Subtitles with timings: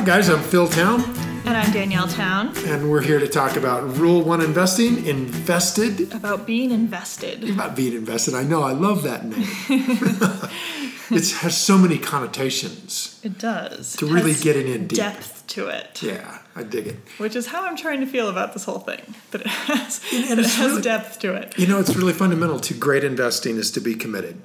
[0.00, 0.30] Hi, guys.
[0.30, 1.02] I'm Phil Town,
[1.44, 6.14] And I'm Danielle Town and we're here to talk about Rule One Investing, Invested.
[6.14, 7.46] about being invested.
[7.50, 8.32] About being invested.
[8.32, 8.62] I know.
[8.62, 9.46] I love that name.
[11.10, 13.20] it has so many connotations.
[13.22, 13.94] It does.
[13.96, 14.96] To It really getting in deep.
[14.96, 16.02] Depth to it.
[16.02, 16.96] Yeah, I dig it.
[17.18, 19.02] Which is how I'm trying to feel about this whole thing.
[19.32, 21.58] That it has, And- it has really- depth to it.
[21.58, 24.40] You know, it's really fundamental to great investing is to be committed.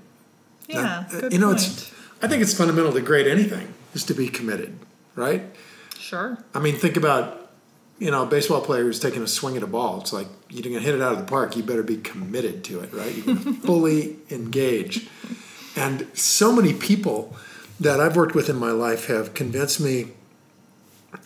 [0.67, 1.61] Yeah, good you know, point.
[1.61, 1.91] it's.
[2.21, 4.77] I think it's fundamental to great anything is to be committed,
[5.15, 5.43] right?
[5.97, 6.37] Sure.
[6.53, 7.49] I mean, think about,
[7.99, 10.01] you know, a baseball player who's taking a swing at a ball.
[10.01, 11.55] It's like you're going to hit it out of the park.
[11.55, 13.15] You better be committed to it, right?
[13.15, 15.07] You're to fully engage.
[15.75, 17.35] And so many people
[17.79, 20.11] that I've worked with in my life have convinced me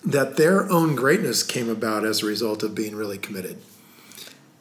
[0.05, 3.57] that their own greatness came about as a result of being really committed.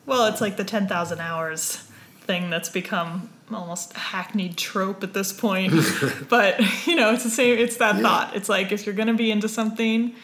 [0.07, 1.88] Well, it's like the 10,000 hours
[2.29, 5.73] thing that's become almost a hackneyed trope at this point.
[6.29, 8.03] but, you know, it's the same, it's that Yeah.
[8.03, 8.37] thought.
[8.37, 10.15] It's like if you're going to be into something,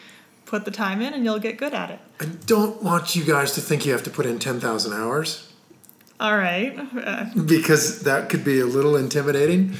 [0.45, 1.99] put the time in and you'll get good at it.
[2.21, 5.51] I don't want you guys to think you have to put in 10,000 hours
[6.19, 6.77] All right.
[6.95, 9.73] Uh, because that could be a little intimidating.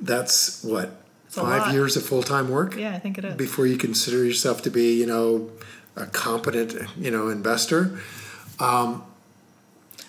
[0.00, 2.76] That's what, five years of full time work?
[2.76, 3.34] yeah, I think it is.
[3.34, 5.50] before you consider yourself to be, you know,
[5.96, 7.98] a competent, you know, investor.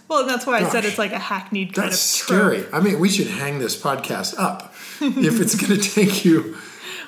[0.07, 2.39] Well, that's why I said it's like a hackneyed kind That's of trope.
[2.39, 2.65] scary.
[2.71, 6.57] I mean, we should hang this podcast up if it's going to take you.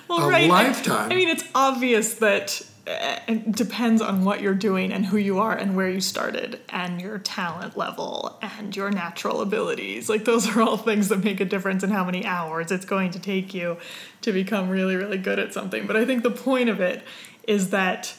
[0.08, 0.50] Well, a right.
[0.50, 1.12] Lifetime.
[1.12, 5.40] I, mean, it's obvious that uh, it depends on what you're doing and who you
[5.40, 10.10] are and where you started and your talent level and your natural abilities.
[10.10, 13.12] Like those are all things that make a difference in how many hours it's going
[13.12, 13.78] to take you
[14.22, 15.86] to become really, really good at something.
[15.86, 17.04] But I think the point of it
[17.48, 18.16] is that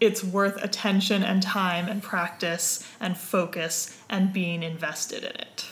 [0.00, 5.66] it's worth attention and time and practice and focus and being invested in it.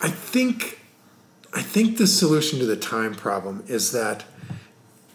[0.00, 0.80] I think,
[1.54, 4.24] I think the solution to the time problem is that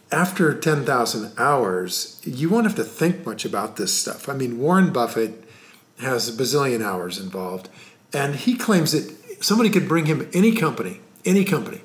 [0.10, 4.30] after ten thousand hours, you won't have to think much about this stuff.
[4.30, 5.44] I mean, Warren Buffett
[6.00, 7.68] has a bazillion hours involved,
[8.14, 11.82] and he claims that somebody could bring him any company, any company,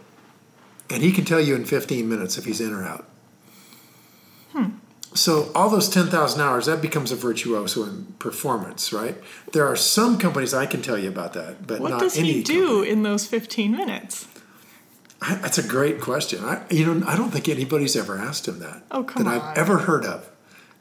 [0.89, 3.09] and he can tell you in fifteen minutes if he's in or out.
[5.15, 9.17] So all those ten thousand hours, that becomes a virtuoso in performance, right?
[9.53, 12.33] There are some companies I can tell you about that, but What not does any
[12.33, 12.91] he do company.
[12.91, 14.27] in those 15 minutes?
[15.21, 16.43] I- That's a great question.
[16.45, 18.83] I, you know, I don't think anybody's ever asked him that.
[18.91, 19.41] Oh, come that on.
[19.51, 20.29] I've ever heard of.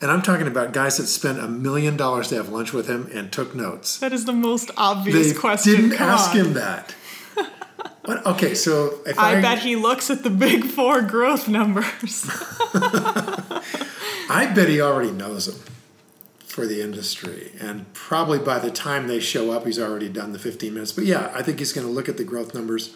[0.01, 3.07] And I'm talking about guys that spent a million dollars to have lunch with him
[3.13, 3.99] and took notes.
[3.99, 5.75] That is the most obvious They question.
[5.75, 6.37] didn't Come ask on.
[6.37, 6.95] him that.
[8.05, 12.25] What- okay, so if I, I bet he looks at the big four growth numbers.
[14.31, 15.73] I bet he already knows them
[16.45, 20.39] for the industry, and probably by the time they show up, he's already done the
[20.39, 20.91] 15 minutes.
[20.91, 22.95] But yeah, I think he's going to look at the growth numbers.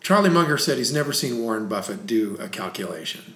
[0.00, 3.34] Charlie Munger said he's never seen Warren Buffett do a calculation,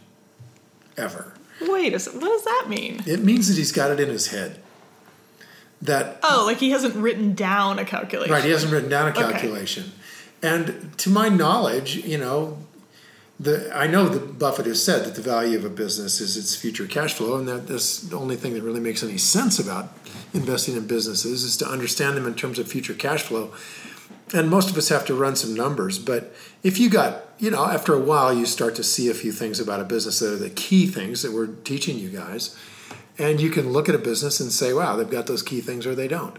[0.96, 1.34] ever.
[1.60, 1.92] Wait.
[1.92, 3.02] What does that mean?
[3.06, 4.60] It means that he's got it in his head.
[5.82, 8.32] That Oh, like he hasn't written down a calculation.
[8.32, 9.22] right, he hasn't written down a Okay.
[9.22, 9.92] calculation.
[10.42, 12.58] And to my knowledge, you know,
[13.40, 16.56] the I know that Buffett has said that the value of a business is its
[16.56, 19.92] future cash flow, and that that's the only thing that really makes any sense about
[20.34, 23.52] investing in businesses is to understand them in terms of future cash flow.
[24.34, 27.64] And most of us have to run some numbers, but if you got, you know,
[27.64, 30.36] after a while, you start to see a few things about a business that are
[30.36, 32.54] the key things that we're teaching you guys.
[33.16, 35.86] And you can look at a business and say, wow, they've got those key things
[35.86, 36.36] or they don't.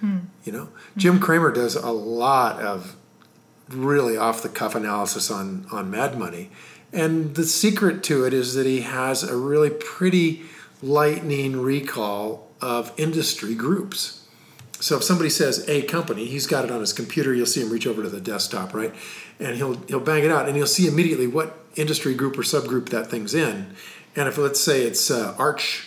[0.00, 0.18] Hmm.
[0.42, 2.96] You know, Jim Cramer does a lot of
[3.74, 6.50] really off the cuff analysis on, on Mad Money.
[6.92, 10.42] And the secret to it is that he has a really pretty
[10.82, 14.26] lightning recall of industry groups.
[14.80, 17.32] So if somebody says a company, he's got it on his computer.
[17.32, 18.92] You'll see him reach over to the desktop, right?
[19.38, 22.88] And he'll he'll bang it out, and you'll see immediately what industry group or subgroup
[22.88, 23.74] that thing's in.
[24.16, 25.86] And if let's say it's uh, Arch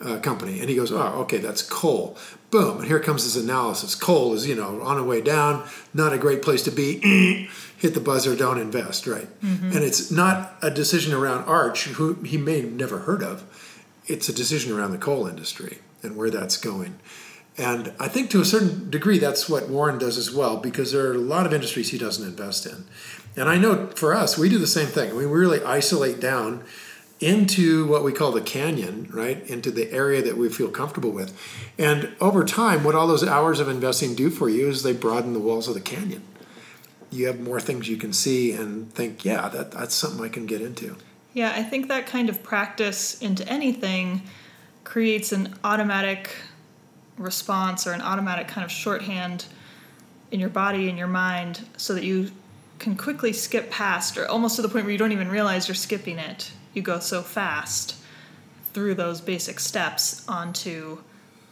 [0.00, 2.18] uh, Company, and he goes, "Oh, okay, that's coal."
[2.54, 3.96] Boom, and here comes his analysis.
[3.96, 7.48] Coal is you know on the way down, not a great place to be.
[7.78, 9.26] Hit the buzzer, don't invest, right?
[9.40, 9.72] Mm-hmm.
[9.72, 13.42] And it's not a decision around Arch, who he may have never heard of.
[14.06, 17.00] It's a decision around the coal industry and where that's going.
[17.58, 21.08] And I think to a certain degree, that's what Warren does as well, because there
[21.08, 22.84] are a lot of industries he doesn't invest in.
[23.34, 25.16] And I know for us, we do the same thing.
[25.16, 26.62] We really isolate down
[27.20, 29.46] into what we call the canyon, right?
[29.48, 31.36] Into the area that we feel comfortable with.
[31.78, 35.32] And over time, what all those hours of investing do for you is they broaden
[35.32, 36.22] the walls of the canyon.
[37.10, 40.46] You have more things you can see and think, yeah, that, that's something I can
[40.46, 40.96] get into.
[41.32, 44.22] Yeah, I think that kind of practice into anything
[44.82, 46.30] creates an automatic
[47.16, 49.46] response or an automatic kind of shorthand
[50.30, 52.30] in your body and your mind so that you
[52.80, 55.74] can quickly skip past or almost to the point where you don't even realize you're
[55.76, 56.50] skipping it.
[56.74, 57.96] You go so fast
[58.72, 60.98] through those basic steps onto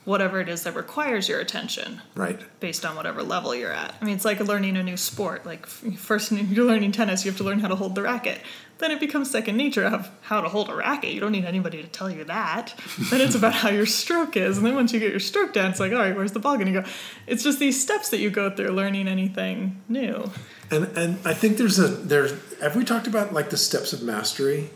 [0.04, 2.40] whatever it is that requires your attention Right.
[2.58, 3.94] based on whatever level you're at.
[4.00, 5.46] I mean, it's like learning a new sport.
[5.46, 5.64] Like
[5.96, 8.40] first, you're learning tennis, you have to learn how to hold the racket.
[8.78, 11.12] Then it becomes second nature of how to hold a racket.
[11.12, 12.75] You don't need anybody to tell you that.
[13.10, 15.70] then it's about how your stroke is, and then once you get your stroke down,
[15.70, 16.88] it's like, all right, where's the ball going to go?
[17.28, 20.32] It's just these steps that you go through learning anything new.
[20.72, 24.02] And and I think there's a there's have we talked about like the steps of
[24.02, 24.70] mastery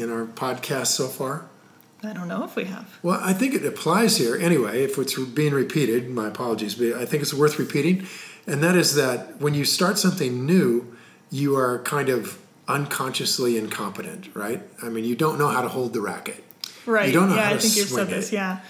[0.00, 1.46] in our podcast so far?
[2.02, 2.98] I don't know if we have.
[3.02, 4.84] Well, I think it applies here anyway.
[4.84, 8.06] If it's being repeated, my apologies, but I think it's worth repeating.
[8.46, 10.96] And that is that when you start something new,
[11.30, 14.62] you are kind of unconsciously incompetent, right?
[14.82, 16.44] I mean, you don't know how to hold the racket.
[16.86, 17.08] Right.
[17.08, 18.32] You don't know yeah, how I to think you've said this.
[18.32, 18.36] it.
[18.36, 18.60] Yeah.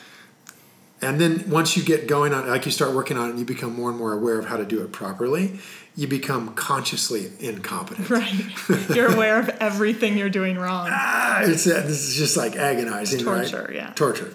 [1.01, 3.45] And then once you get going on, like you start working on it, and you
[3.45, 5.61] become more and more aware of how to do it properly.
[5.99, 8.09] You become consciously incompetent.
[8.19, 8.95] Right.
[8.95, 10.89] you're aware of everything you're doing wrong.
[10.93, 13.49] Ah, it's uh, this is just like agonizing, right?
[13.49, 13.93] Torture, yeah.
[13.95, 14.33] Torture.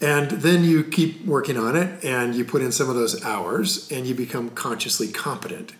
[0.00, 3.90] And then you keep working on it, and you put in some of those hours,
[3.92, 5.74] and you become consciously competent.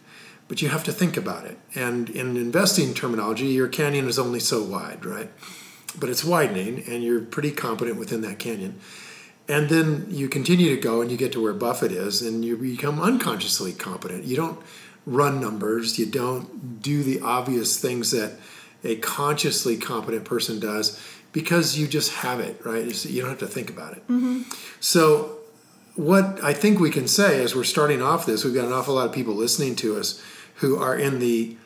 [0.46, 1.56] But you have to think about it.
[1.74, 5.30] And in investing terminology, your canyon is only so wide, right?
[5.98, 8.78] But it's widening, and you're pretty competent within that canyon.
[9.48, 12.58] And then you continue to go, and you get to where Buffett is, and you
[12.58, 14.24] become unconsciously competent.
[14.24, 14.58] You don't
[15.06, 18.32] run numbers, you don't do the obvious things that
[18.82, 21.00] a consciously competent person does
[21.32, 23.04] because you just have it, right?
[23.04, 24.02] You don't have to think about it.
[24.08, 24.42] Mm-hmm.
[24.80, 25.38] So,
[25.96, 28.94] what I think we can say as we're starting off this, we've got an awful
[28.94, 30.22] lot of people listening to us
[30.56, 31.56] who are in the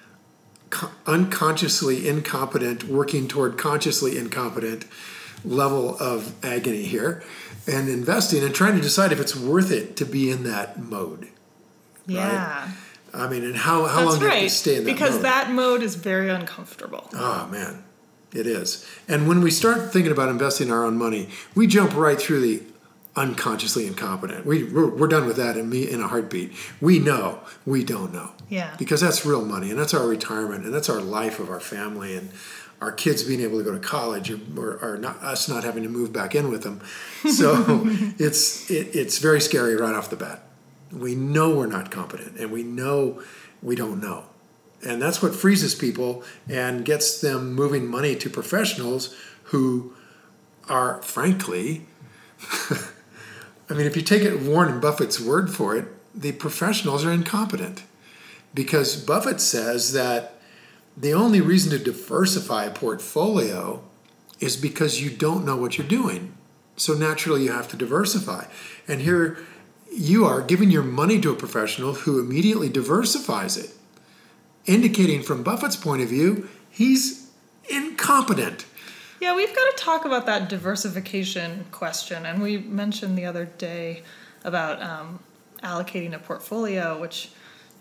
[1.06, 4.84] unconsciously incompetent, working toward consciously incompetent
[5.44, 7.22] level of agony here
[7.66, 11.28] and investing and trying to decide if it's worth it to be in that mode.
[12.06, 12.68] Yeah.
[13.18, 15.24] I mean, and how, how That's long do you stay in that because mode?
[15.24, 17.08] that mode is very uncomfortable.
[17.12, 17.84] Oh man,
[18.32, 18.86] it is.
[19.08, 22.62] And when we start thinking about investing our own money, we jump right through the
[23.16, 24.46] unconsciously incompetent.
[24.46, 26.52] We we're, we're done with that in me in a heartbeat.
[26.80, 28.30] We know we don't know.
[28.48, 28.74] Yeah.
[28.78, 32.16] Because that's real money, and that's our retirement, and that's our life of our family,
[32.16, 32.30] and
[32.80, 35.82] our kids being able to go to college, or, or, or not us not having
[35.82, 36.80] to move back in with them.
[37.32, 37.64] So
[38.18, 40.42] it's it, it's very scary right off the bat.
[40.92, 43.22] We know we're not competent, and we know
[43.62, 44.24] we don't know.
[44.86, 49.14] And that's what freezes people and gets them moving money to professionals
[49.44, 49.92] who
[50.68, 51.86] are, frankly,
[53.70, 57.82] I mean, if you take it Warren Buffett's word for it, the professionals are incompetent.
[58.54, 60.34] Because Buffett says that
[60.96, 63.82] the only reason to diversify a portfolio
[64.40, 66.34] is because you don't know what you're doing.
[66.76, 68.46] So naturally, you have to diversify.
[68.86, 69.38] And here
[69.98, 73.70] you are giving your money to a professional who immediately diversifies it
[74.68, 77.30] indicating from Buffett's point of view, he's
[77.68, 78.66] incompetent.
[79.20, 82.24] Yeah, we've got to talk about that diversification question.
[82.24, 84.02] And we mentioned the other day
[84.44, 85.18] about um,
[85.64, 87.30] allocating a portfolio, which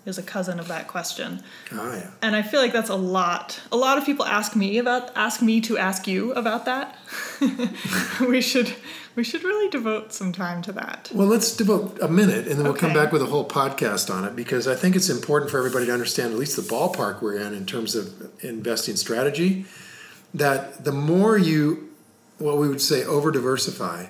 [0.08, 1.44] is a cousin of that question.
[1.72, 2.10] Oh yeah.
[2.22, 3.60] And I feel like that's a lot.
[3.72, 6.98] A lot of people ask me about ask me to ask you about that.
[8.28, 8.74] we should
[9.16, 11.12] we should really devote some time to that.
[11.14, 14.24] Well, let's devote a minute, and then we'll come back with a whole podcast on
[14.24, 17.36] it because I think it's important for everybody to understand at least the ballpark we're
[17.36, 19.66] in in terms of investing strategy.
[20.34, 21.90] That the more you,
[22.38, 24.08] what we would say, over diversify,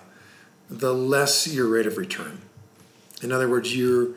[0.69, 2.41] the less your rate of return.
[3.24, 4.10] In other words, you're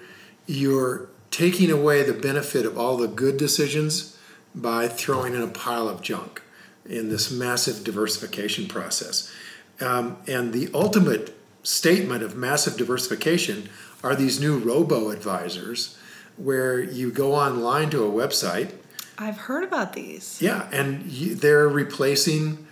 [0.46, 4.18] you're taking away the benefit of all the good decisions
[4.54, 6.42] by throwing in a pile of junk
[6.84, 9.32] in this massive diversification process.
[9.80, 13.68] Um, and the ultimate statement of massive diversification
[14.02, 15.96] are these new robo advisors
[16.36, 18.72] where you go online to a website
[19.18, 20.40] I've heard about these.
[20.40, 22.66] yeah, and you, they're replacing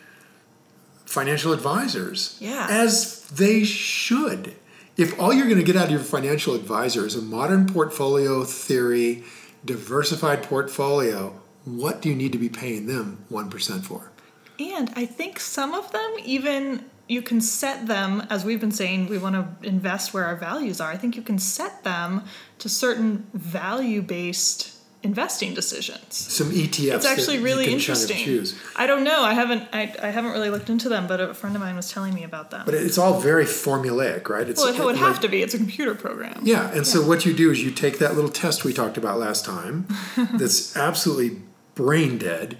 [1.04, 2.38] financial advisors.
[2.40, 2.66] Yeah.
[2.70, 4.54] As they should.
[4.98, 8.42] If all you're going to get out of your financial advisor is a modern portfolio
[8.42, 9.22] theory,
[9.64, 14.10] diversified portfolio, what do you need to be paying them 1% for?
[14.58, 19.06] And I think some of them even you can set them as we've been saying
[19.06, 20.90] we want to invest where our values are.
[20.90, 22.24] I think you can set them
[22.58, 26.14] to certain value-based investing decisions.
[26.14, 26.96] Some ETFs.
[26.96, 28.58] It's actually really can kind of interesting.
[28.76, 29.22] I don't know.
[29.22, 31.90] I haven't I, I haven't really looked into them, but a friend of mine was
[31.90, 32.62] telling me about them.
[32.64, 34.48] But it's all very formulaic, right?
[34.48, 35.42] It's well, it would like- have to be.
[35.42, 36.40] It's a computer program.
[36.42, 39.18] Yeah, and so what you do is you take that little test we talked about
[39.18, 39.86] last time
[40.16, 41.42] that's absolutely
[41.74, 42.58] brain dead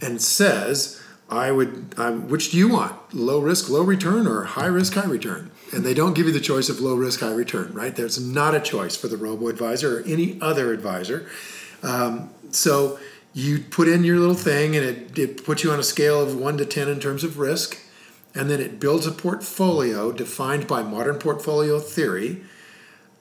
[0.00, 3.14] and says, I would, um, which do you want?
[3.14, 5.50] Low risk, low return, or high risk, high return?
[5.72, 7.94] And they don't give you the choice of low risk, high return, right?
[7.94, 11.28] There's not a choice for the robo advisor or any other advisor.
[11.82, 12.98] Um, so
[13.32, 16.36] you put in your little thing and it, it puts you on a scale of
[16.36, 17.78] one to 10 in terms of risk.
[18.34, 22.42] and then it builds a portfolio defined by modern portfolio theory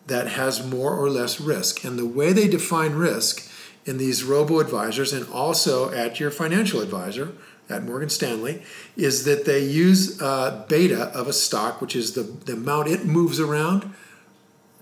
[0.05, 1.83] that has more or less risk.
[1.83, 3.49] And the way they define risk
[3.85, 7.33] in these robo advisors and also at your financial advisor
[7.69, 8.61] at Morgan Stanley
[8.97, 13.05] is that they use uh, beta of a stock, which is the, the amount it
[13.05, 13.93] moves around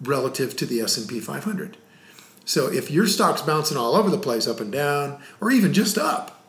[0.01, 1.77] relative to the S&P 500.
[2.47, 5.97] So if your stock's bouncing all over the place, up and down, or even just
[5.97, 6.41] up,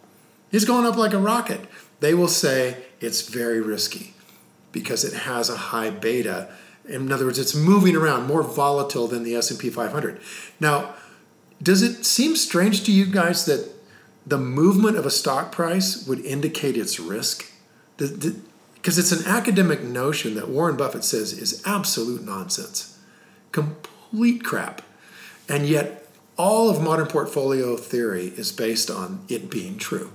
[0.53, 1.61] it's going up like a rocket,
[1.99, 4.15] they will say it's very risky
[4.71, 6.51] because it has a high beta.
[6.89, 10.21] In other words, it's moving around more volatile than the S&P 500.
[10.61, 10.95] Now,
[11.61, 13.69] does it seem strange to you guys that
[14.25, 17.51] the movement of a stock price would indicate its risk?
[17.97, 22.97] Because it's an academic notion that Warren Buffett says is absolute nonsense,
[23.51, 24.83] complete crap.
[25.49, 30.13] And yet, all of modern portfolio theory is based on it being true.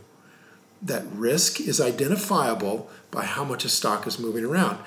[0.81, 4.79] That risk is identifiable by how much a stock is moving around.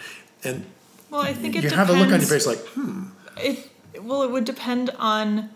[0.44, 0.66] And
[1.10, 1.88] well, I think it you depends.
[1.88, 3.04] have a look on your face like, hmm.
[3.38, 5.50] It well, it would depend on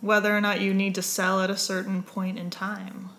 [0.00, 3.10] whether or not you need to sell at a certain point in time.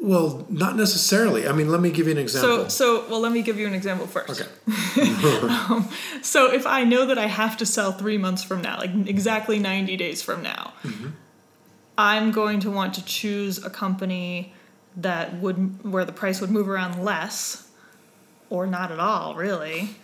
[0.00, 1.48] Well, not necessarily.
[1.48, 2.68] I mean, let me give you an example.
[2.70, 4.40] So, so well, let me give you an example first.
[4.40, 4.48] Okay.
[5.48, 5.88] um,
[6.22, 9.58] so, if I know that I have to sell three months from now, like exactly
[9.58, 11.08] 90 days from now, Mm-hmm.
[11.98, 14.54] I'm going to want to choose a company
[14.96, 17.68] that would, where the price would move around less
[18.50, 19.96] or not at all, really,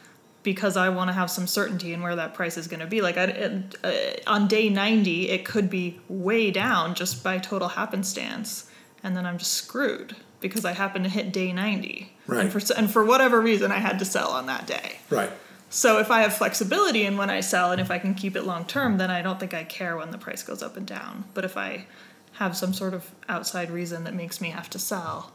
[0.43, 3.01] because I want to have some certainty in where that price is going to be.
[3.01, 3.93] Like, I, uh,
[4.27, 8.69] on day 90, it could be way down just by total happenstance
[9.05, 12.13] and then I'm just screwed because I happen to hit day 90.
[12.27, 12.41] Right.
[12.41, 14.97] And for, and for whatever reason, I had to sell on that day.
[15.11, 15.31] Right.
[15.71, 18.45] So if I have flexibility in when I sell and if I can keep it
[18.45, 21.25] long term, then I don't think I care when the price goes up and down.
[21.35, 21.87] But if I
[22.33, 25.33] have some sort of outside reason that makes me have to sell,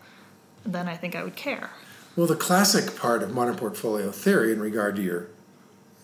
[0.66, 1.70] then I think I would care.
[2.16, 5.28] Well, the classic part of modern portfolio theory in regard to your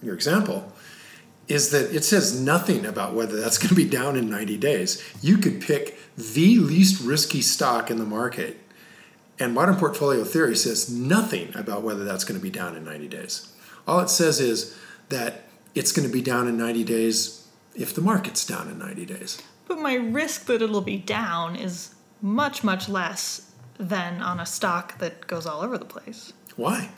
[0.04, 0.72] your example
[1.48, 5.04] is that it says nothing about whether that's going to be down in 90 days.
[5.22, 8.58] You could pick the least risky stock in the market,
[9.40, 13.08] and modern portfolio theory says nothing about whether that's going to be down in 90
[13.10, 13.52] days.
[13.88, 14.78] All it says is
[15.10, 15.44] that
[15.76, 19.42] it's going to be down in 90 days if the market's down in 90 days.
[19.68, 24.98] But my risk that it'll be down is much, much less than on a stock
[25.00, 26.34] that goes all over the place.
[26.56, 26.90] Why?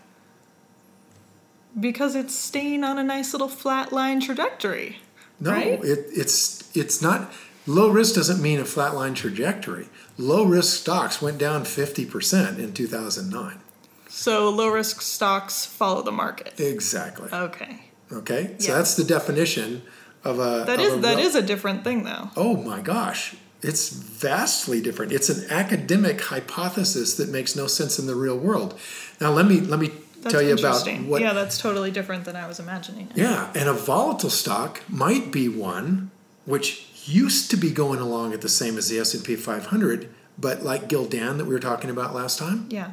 [1.80, 4.98] Because it's staying on a nice little flat line trajectory.
[5.40, 5.84] No, right?
[5.84, 7.32] it, it's it's not.
[7.68, 9.88] Low risk doesn't mean a flat line trajectory.
[10.18, 13.60] Low risk stocks went down 50% in 2009.
[14.08, 16.60] So low risk stocks follow the market.
[16.60, 17.30] Exactly.
[17.32, 17.82] Okay.
[18.12, 18.56] Okay?
[18.58, 18.78] So Yeah.
[18.78, 19.84] that's the definition
[20.24, 20.64] of a.
[20.66, 22.32] That is a that ro- is a different thing though.
[22.36, 23.36] Oh my gosh.
[23.62, 25.12] It's vastly different.
[25.12, 28.80] It's an academic hypothesis that makes no sense in the real world.
[29.20, 32.36] Now let me let me That's tell you about what yeah, that's totally different than
[32.36, 33.10] I was imagining.
[33.16, 36.12] Yeah, and a volatile stock might be one
[36.46, 40.88] which used to be going along at the same as the S&P 500, but like
[40.88, 42.92] Gildan that we were talking about last time, Yeah.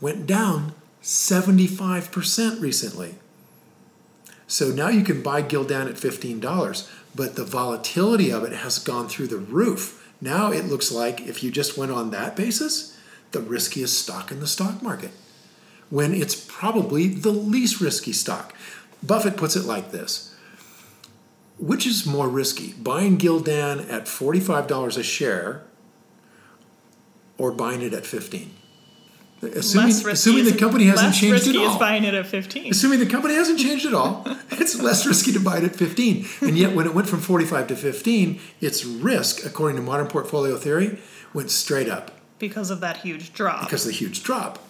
[0.00, 3.16] went down 75% recently.
[4.46, 9.08] So now you can buy Gildan at $15, but the volatility of it has gone
[9.08, 10.08] through the roof.
[10.20, 12.96] Now it looks like if you just went on that basis,
[13.32, 15.10] the riskiest stock in the stock market,
[15.92, 18.54] when it's probably the least risky stock.
[19.02, 20.34] Buffett puts it like this
[21.58, 25.64] Which is more risky, buying Gildan at $45 a share
[27.36, 28.54] or buying it at 15
[29.42, 31.72] Assuming, less assuming the company hasn't less changed at all.
[31.72, 32.70] is buying it at 15.
[32.70, 36.26] Assuming the company hasn't changed at all, it's less risky to buy it at 15.
[36.42, 40.56] And yet, when it went from 45 to 15, its risk, according to modern portfolio
[40.56, 41.00] theory,
[41.34, 43.62] went straight up because of that huge drop.
[43.64, 44.60] because of the huge drop.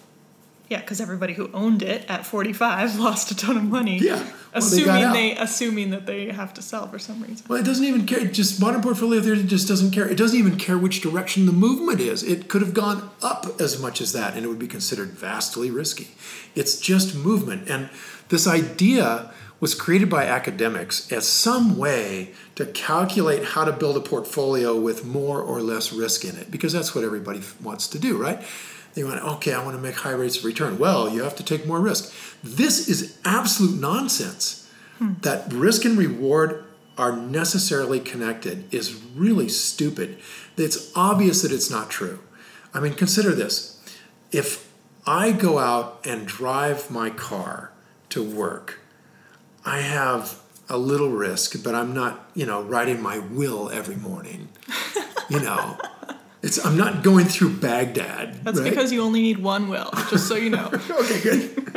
[0.72, 3.98] Yeah, because everybody who owned it at 45 lost a ton of money.
[3.98, 5.12] Yeah, well, they assuming out.
[5.12, 7.44] they assuming that they have to sell for some reason.
[7.46, 8.24] Well, it doesn't even care.
[8.24, 10.08] Just modern portfolio theory just doesn't care.
[10.08, 12.22] It doesn't even care which direction the movement is.
[12.22, 15.70] It could have gone up as much as that, and it would be considered vastly
[15.70, 16.08] risky.
[16.54, 17.90] It's just movement, and
[18.30, 24.00] this idea was created by academics as some way to calculate how to build a
[24.00, 28.16] portfolio with more or less risk in it, because that's what everybody wants to do,
[28.16, 28.42] right?
[28.94, 30.78] They want, okay, I want to make high rates of return.
[30.78, 32.12] Well, you have to take more risk.
[32.42, 34.70] This is absolute nonsense.
[34.98, 35.14] Hmm.
[35.22, 36.64] That risk and reward
[36.98, 40.18] are necessarily connected is really stupid.
[40.56, 42.20] It's obvious that it's not true.
[42.74, 43.80] I mean, consider this.
[44.30, 44.70] If
[45.06, 47.72] I go out and drive my car
[48.10, 48.80] to work,
[49.64, 54.48] I have a little risk, but I'm not, you know, riding my will every morning.
[55.28, 55.78] You know,
[56.42, 58.44] It's I'm not going through Baghdad.
[58.44, 58.68] That's right?
[58.68, 60.70] because you only need one will, just so you know.
[60.90, 61.72] okay, good.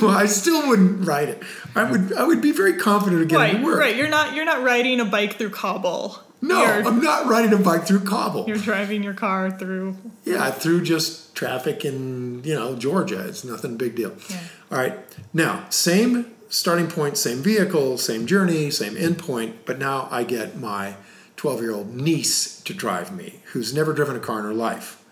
[0.00, 1.42] well, I still wouldn't ride it.
[1.74, 3.80] I would I would be very confident of getting right, work.
[3.80, 3.96] right.
[3.96, 6.18] You're not you're not riding a bike through Kabul.
[6.42, 8.46] No, You're, I'm not riding a bike through Kabul.
[8.48, 9.96] you're driving your car through.
[10.24, 13.26] Yeah, through just traffic in you know Georgia.
[13.26, 14.14] It's nothing big deal.
[14.28, 14.38] Yeah.
[14.70, 14.98] All right,
[15.34, 20.96] now same starting point, same vehicle, same journey, same endpoint, but now I get my
[21.36, 25.02] 12 year old niece to drive me, who's never driven a car in her life.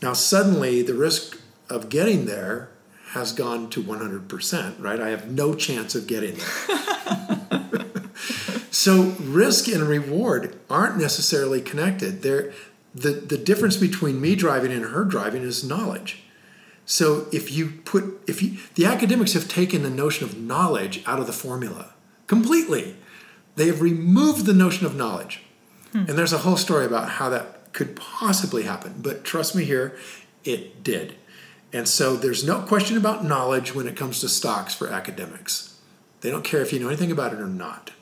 [0.00, 1.38] Now suddenly the risk
[1.68, 2.70] of getting there
[3.10, 4.82] has gone to 100%.
[4.82, 7.86] Right, I have no chance of getting there.
[8.82, 12.22] So risk and reward aren't necessarily connected.
[12.22, 12.52] The,
[12.94, 16.24] the difference between me driving and her driving is knowledge.
[16.84, 21.20] So if you put if you the academics have taken the notion of knowledge out
[21.20, 21.94] of the formula
[22.26, 22.96] completely.
[23.54, 25.42] They have removed the notion of knowledge.
[25.92, 26.06] Hmm.
[26.08, 28.96] And there's a whole story about how that could possibly happen.
[28.98, 29.96] But trust me here,
[30.44, 31.14] it did.
[31.72, 35.78] And so there's no question about knowledge when it comes to stocks for academics.
[36.20, 37.92] They don't care if you know anything about it or not.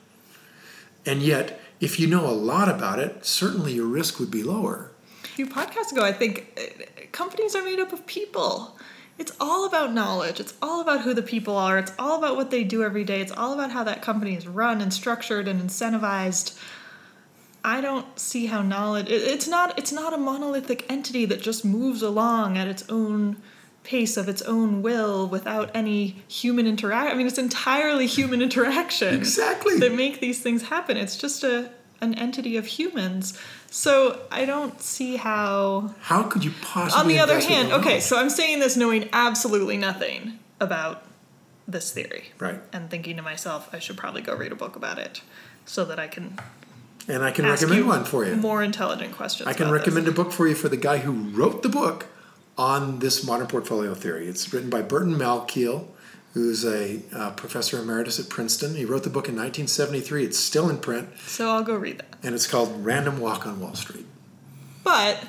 [1.05, 4.91] And yet, if you know a lot about it, certainly your risk would be lower.
[5.23, 8.77] A few podcasts ago, I think uh, companies are made up of people.
[9.17, 10.39] It's all about knowledge.
[10.39, 11.79] It's all about who the people are.
[11.79, 13.21] It's all about what they do every day.
[13.21, 16.57] It's all about how that company is run and structured and incentivized.
[17.63, 19.07] I don't see how knowledge.
[19.07, 19.77] it- It's not.
[19.77, 23.37] It's not a monolithic entity that just moves along at its own
[23.83, 27.11] pace of its own will without any human interaction.
[27.11, 29.77] I mean, it's entirely human interaction Exactly.
[29.79, 30.97] that make these things happen.
[30.97, 33.37] It's just a an entity of humans.
[33.69, 35.93] So I don't see how.
[36.01, 36.99] How could you possibly?
[36.99, 41.03] On the other hand, okay, so I'm saying this knowing absolutely nothing about
[41.67, 42.59] this theory, Right.
[42.73, 45.21] and thinking to myself, I should probably go read a book about it,
[45.65, 46.37] so that I can
[47.13, 48.35] And I can recommend one for you.
[48.35, 49.47] more intelligent questions.
[49.47, 50.13] I can recommend This.
[50.13, 52.07] a book for you for the guy who wrote the book
[52.57, 54.27] on this modern portfolio theory.
[54.27, 55.87] It's written by Burton Malkiel,
[56.33, 58.75] who's a uh, professor emeritus at Princeton.
[58.75, 60.23] He wrote the book in 1973.
[60.25, 62.15] It's still in print, So I'll go read that.
[62.23, 64.05] and it's called Random Walk on Wall Street.
[64.83, 65.23] But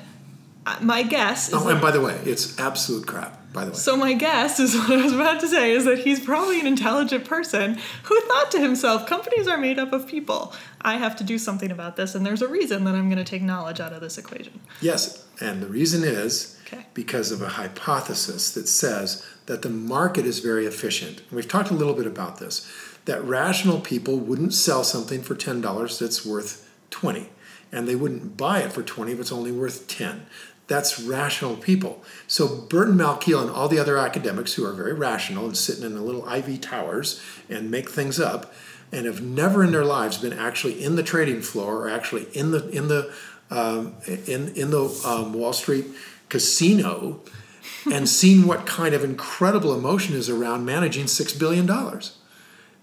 [0.80, 3.38] my guess is Oh, and by the way, it's absolute crap.
[3.52, 5.98] By the way, So my guess is what I was about to say is that
[5.98, 10.54] he's probably an intelligent person who thought to himself, companies are made up of people.
[10.80, 13.30] I have to do something about this, and there's a reason that I'm going to
[13.30, 14.60] take knowledge out of this equation.
[14.80, 16.86] yes, and the reason is Okay.
[16.94, 21.18] because of a hypothesis that says that the market is very efficient.
[21.18, 22.66] And we've talked a little bit about this.
[23.04, 27.28] That rational people wouldn't sell something for ten dollars that's worth twenty,
[27.72, 30.24] and they wouldn't buy it for twenty if it's only worth ten.
[30.68, 32.02] That's rational people.
[32.26, 35.94] So Burton Malkiel and all the other academics who are very rational and sitting in
[35.94, 38.54] the little ivy towers and make things up,
[38.92, 42.50] and have never in their lives been actually in the trading floor or actually in
[42.50, 43.12] the in the
[43.50, 45.86] um, in in the um, Wall Street
[46.28, 47.20] casino
[47.92, 52.18] and seen what kind of incredible emotion is around managing six billion dollars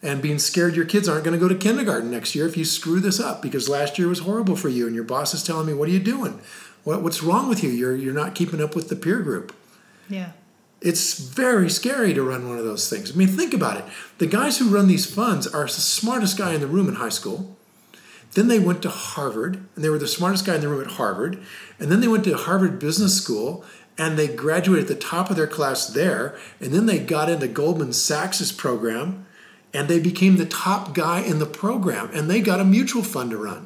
[0.02, 2.64] and being scared your kids aren't going to go to kindergarten next year if you
[2.64, 5.68] screw this up because last year was horrible for you and your boss is telling
[5.68, 6.40] me what are you doing
[6.84, 9.56] what, what's wrong with you you're, you're not keeping up with the peer group
[10.10, 10.32] Yeah.
[10.82, 13.86] it's very scary to run one of those things i mean think about it
[14.18, 17.10] the guys who run these funds are the smartest guy in the room in high
[17.10, 17.56] school
[18.36, 20.92] then they went to Harvard, and they were the smartest guy in the room at
[20.92, 21.40] Harvard.
[21.80, 23.66] And then they went to Harvard Business School,
[23.98, 26.38] and they graduated at the top of their class there.
[26.60, 29.26] And then they got into Goldman Sachs's program,
[29.74, 33.32] and they became the top guy in the program, and they got a mutual fund
[33.32, 33.66] to run.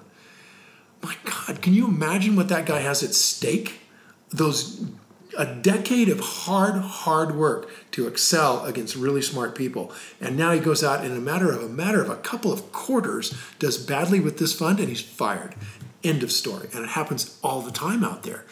[1.04, 3.82] My God, can you imagine what that guy has at stake?
[4.30, 4.86] Those
[5.38, 9.92] a decade of hard, hard work to excel against really smart people.
[10.22, 12.72] And now he goes out in a matter of a matter of a couple of
[12.72, 15.56] quarters, does badly with this fund, and he's fired.
[16.04, 16.70] End of story.
[16.74, 18.46] And it happens all the time out there.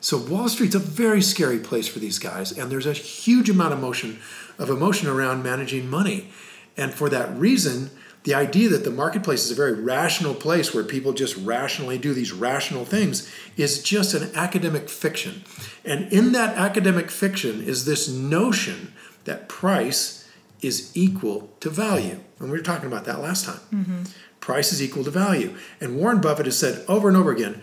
[0.00, 3.72] So Wall Street's a very scary place for these guys, and there's a huge amount
[3.72, 4.20] of emotion
[4.58, 6.30] of emotion around managing money.
[6.76, 7.90] And for that reason,
[8.28, 12.12] the idea that the marketplace is a very rational place where people just rationally do
[12.12, 15.44] these rational things is just an academic fiction.
[15.82, 18.92] And in that academic fiction is this notion
[19.24, 20.28] that price
[20.60, 22.20] is equal to value.
[22.38, 23.60] And we were talking about that last time.
[23.72, 24.02] Mm-hmm.
[24.40, 25.56] Price is equal to value.
[25.80, 27.62] And Warren Buffett has said over and over again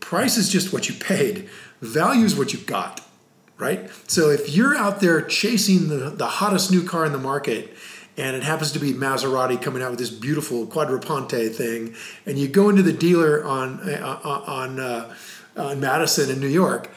[0.00, 1.46] price is just what you paid,
[1.82, 3.02] value is what you got
[3.58, 3.90] right?
[4.06, 7.74] So if you're out there chasing the, the hottest new car in the market,
[8.16, 12.48] and it happens to be Maserati coming out with this beautiful Quattroporte thing, and you
[12.48, 15.14] go into the dealer on uh, on uh,
[15.56, 16.90] on Madison in New York,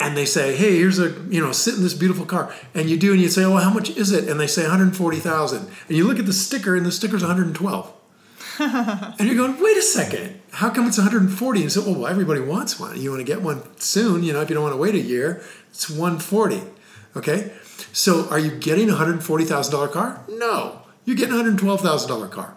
[0.00, 2.96] and they say, "Hey, here's a you know sit in this beautiful car," and you
[2.96, 5.58] do, and you say, "Oh, how much is it?" And they say 140,000,
[5.88, 7.94] and you look at the sticker, and the sticker's 112.
[8.60, 11.62] and you're going, wait a second, how come it's 140?
[11.62, 13.00] And so, oh, well, everybody wants one.
[13.00, 15.00] You want to get one soon, you know, if you don't want to wait a
[15.00, 16.62] year, it's 140.
[17.14, 17.52] Okay?
[17.92, 20.20] So are you getting a $140,000 car?
[20.28, 20.82] No.
[21.04, 22.54] You're getting a $112,000 car.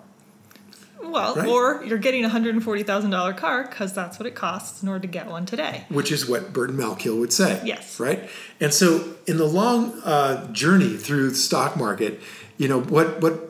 [1.03, 1.47] Well, Right.
[1.47, 5.27] or you're getting a $140,000 car because that's what it costs in order to get
[5.27, 5.85] one today.
[5.89, 7.59] which is what Burton Malkiel would say.
[7.65, 7.99] Yes.
[7.99, 8.29] Right.
[8.61, 12.21] And so, in the long uh, journey through the stock market,
[12.57, 13.49] you know what what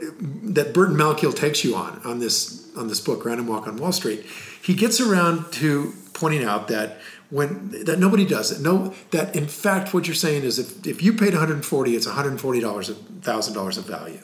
[0.55, 3.91] that Burton Malkiel takes you on on this on this book, Random Walk on Wall
[3.91, 4.25] Street,
[4.61, 6.99] he gets around to pointing out that
[7.31, 8.61] when that nobody does it.
[8.61, 12.59] No, that in fact, what you're saying is if if you paid 140, it's 140
[12.59, 12.89] dollars
[13.21, 14.19] thousand dollars of value.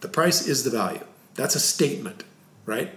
[0.00, 1.04] The price is the value.
[1.34, 2.24] That's a statement,
[2.64, 2.90] right?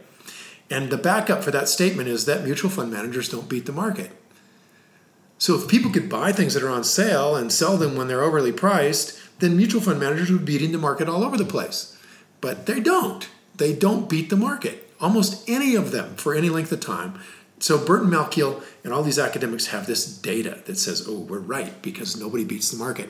[0.70, 4.12] And the backup for that statement is that mutual fund managers don't beat the market.
[5.38, 8.24] So if people could buy things that are on sale and sell them when they're
[8.24, 11.98] overly priced, then mutual fund managers would be beating the market all over the place.
[12.42, 13.28] But they don't.
[13.56, 14.90] They don't beat the market.
[15.00, 17.20] Almost any of them for any length of time.
[17.60, 21.82] So Burton Malkiel and all these academics have this data that says, oh, we're right
[21.82, 23.10] because nobody beats the market.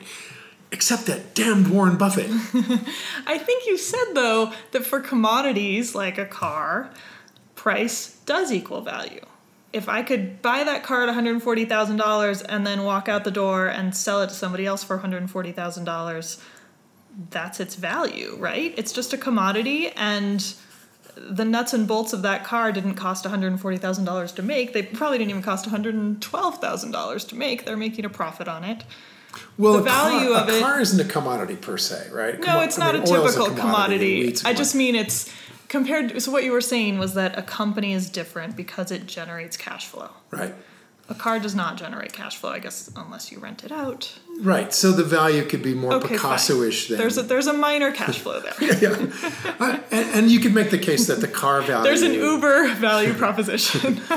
[0.71, 2.29] Except that damned Warren Buffett.
[3.27, 6.91] I think you said, though, that for commodities like a car,
[7.55, 9.25] price does equal value.
[9.73, 13.95] If I could buy that car at $140,000 and then walk out the door and
[13.95, 16.41] sell it to somebody else for $140,000,
[17.29, 18.73] that's its value, right?
[18.77, 20.41] It's just a commodity and
[21.15, 24.73] the nuts and bolts of that car didn't cost $140,000 to make.
[24.73, 27.65] They probably didn't even cost $112,000 to make.
[27.65, 28.83] They're making a profit on it.
[29.57, 32.39] Well, The a car- value of a it- car isn't a commodity per se, right?
[32.39, 34.21] No, it's I not mean, a typical commodity.
[34.25, 35.29] wheat's a I just mean it's
[35.67, 36.21] compared.
[36.21, 39.87] So what you were saying was that a company is different because it generates cash
[39.87, 40.09] flow.
[40.31, 40.53] right.
[41.07, 44.17] A car does not generate cash flow, I guess, unless you rent it out.
[44.39, 44.73] Right.
[44.73, 46.15] So the value could be more Okay.
[46.15, 48.53] Picasso-ish than There's a there's a minor cash flow there.
[48.59, 49.11] yeah.
[49.59, 51.83] Uh, and, and you could make the case that the car value.
[51.87, 54.01] There's an Uber value proposition.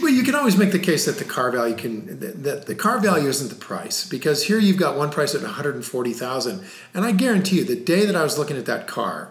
[0.00, 3.00] But you can always make the case that the car value can that, the car
[3.00, 6.64] value isn't the price because here you've got one price at 140,000
[6.94, 9.30] and I guarantee you the day that I was looking at that car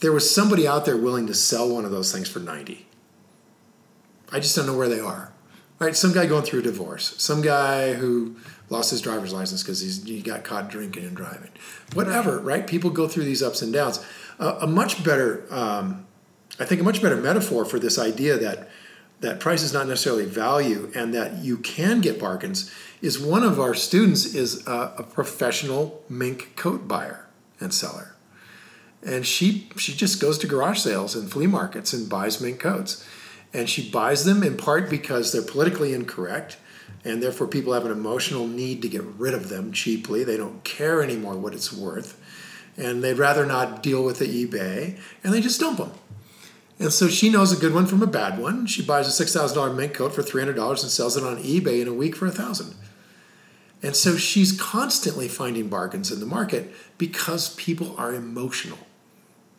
[0.00, 2.86] there was somebody out there willing to sell one of those things for 90.
[4.32, 5.32] I just don't know where they are.
[5.78, 5.94] Right?
[5.94, 8.36] Some guy going through a divorce, some guy who
[8.68, 11.50] lost his driver's license because he got caught drinking and driving.
[11.94, 12.66] Whatever, right?
[12.66, 14.04] People go through these ups and downs.
[14.40, 16.04] Uh, a much better um,
[16.58, 18.68] I think a much better metaphor for this idea that
[19.20, 23.58] that price is not necessarily value and that you can get bargains is one of
[23.58, 27.26] our students is a, a professional mink coat buyer
[27.60, 28.14] and seller
[29.02, 33.06] and she she just goes to garage sales and flea markets and buys mink coats
[33.52, 36.58] and she buys them in part because they're politically incorrect
[37.04, 40.64] and therefore people have an emotional need to get rid of them cheaply they don't
[40.64, 42.20] care anymore what it's worth
[42.76, 45.90] and they'd rather not deal with the eBay and they just dump them
[46.78, 48.66] and so she knows a good one from a bad one.
[48.66, 51.92] She buys a $6,000 mink coat for $300 and sells it on eBay in a
[51.92, 52.74] week for 1000
[53.82, 58.78] And so she's constantly finding bargains in the market because people are emotional,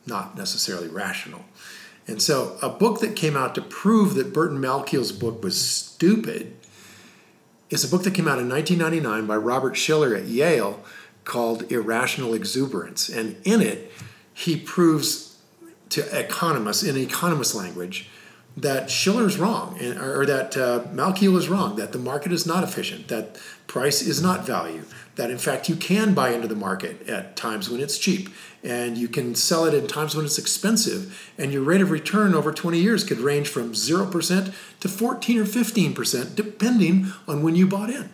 [0.05, 1.43] not necessarily rational.
[2.09, 6.55] And so a book that came out to prove that Burton Malkiel's book was stupid
[7.69, 10.83] is a book that came out in 1999 by Robert Shiller at Yale
[11.23, 13.09] called Irrational Exuberance.
[13.09, 13.91] And in it,
[14.33, 15.37] he proves
[15.89, 18.09] to economists in economist language
[18.57, 23.07] that Shiller's wrong, or that uh, Malkiel is wrong, that the market is not efficient,
[23.09, 24.83] that price is not value,
[25.19, 28.29] that in fact you can buy into the market at times when it's cheap,
[28.63, 32.33] and you can sell it at times when it's expensive, and your rate of return
[32.33, 37.67] over 20 years could range from 0% to 14 or 15%, depending on when you
[37.67, 38.09] bought in.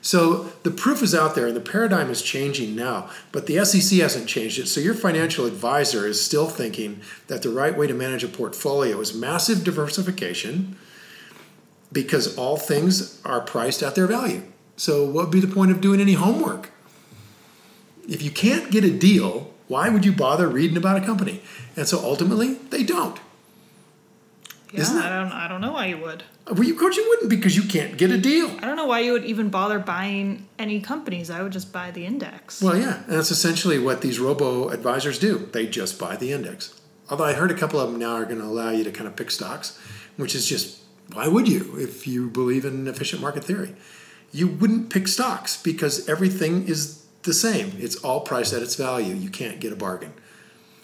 [0.00, 4.00] So the proof is out there, and the paradigm is changing now, but the SEC
[4.00, 4.66] hasn't changed it.
[4.66, 9.00] So your financial advisor is still thinking that the right way to manage a portfolio
[9.00, 10.76] is massive diversification
[11.92, 14.42] because all things are priced at their value.
[14.78, 16.70] So what would be the point of doing any homework?
[18.08, 21.42] If you can't get a deal, why would you bother reading about a company?
[21.76, 23.18] And so ultimately, they don't.
[24.72, 25.04] yeah, Isn't it?
[25.04, 26.22] I don't I don't know why you would.
[26.50, 28.48] Well, you, coach, you wouldn't because you can't get a deal.
[28.62, 31.28] I don't know why you would even bother buying any companies.
[31.28, 32.62] I would just buy the index.
[32.62, 35.50] Well, yeah, and that's essentially what these robo advisors do.
[35.52, 36.80] They just buy the index.
[37.10, 39.06] Although I heard a couple of them now are going to allow you to kind
[39.06, 39.78] of pick stocks,
[40.16, 40.78] which is just
[41.12, 43.74] why would you if you believe in efficient market theory?
[44.32, 47.72] You wouldn't pick stocks because everything is the same.
[47.78, 49.14] It's all priced at its value.
[49.14, 50.12] You can't get a bargain.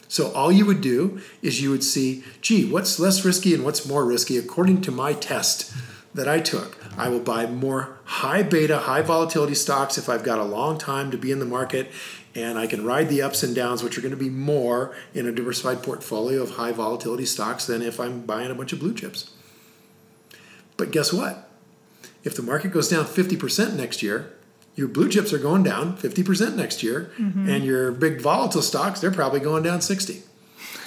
[0.09, 3.87] So all you would do is you would see, gee, what's less risky and what's
[3.87, 5.73] more risky according to my test
[6.15, 6.79] that I took.
[6.97, 11.11] I will buy more high beta, high volatility stocks if I've got a long time
[11.11, 11.91] to be in the market
[12.35, 15.27] and I can ride the ups and downs, which are going to be more in
[15.27, 18.95] a diversified portfolio of high volatility stocks than if I'm buying a bunch of blue
[18.95, 19.31] chips.
[20.77, 21.44] But guess what?
[22.25, 24.33] If the market goes down 50% next year,
[24.75, 27.49] your blue chips are going down 50% next year, mm-hmm.
[27.49, 30.23] and your big volatile stocks, they're probably going down 60.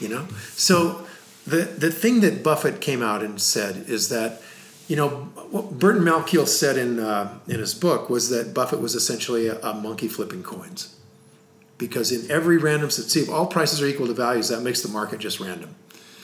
[0.00, 0.26] you know?
[0.52, 1.06] So
[1.46, 4.42] the, the thing that Buffett came out and said is that,
[4.88, 5.08] you know,
[5.50, 9.58] what Burton Malkiel said in, uh, in his book was that Buffett was essentially a,
[9.60, 10.94] a monkey flipping coins.
[11.78, 14.88] Because in every random, see, if all prices are equal to values, that makes the
[14.88, 15.74] market just random.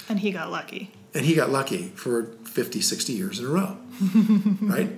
[0.08, 0.92] And he got lucky.
[1.14, 3.76] And he got lucky for 50, 60 years in a row,
[4.62, 4.90] right?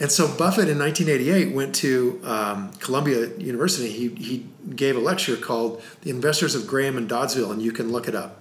[0.00, 3.90] And so Buffett in 1988 went to um, Columbia University.
[3.90, 7.90] He, he gave a lecture called "The Investors of Graham and Doddsville," and you can
[7.90, 8.40] look it up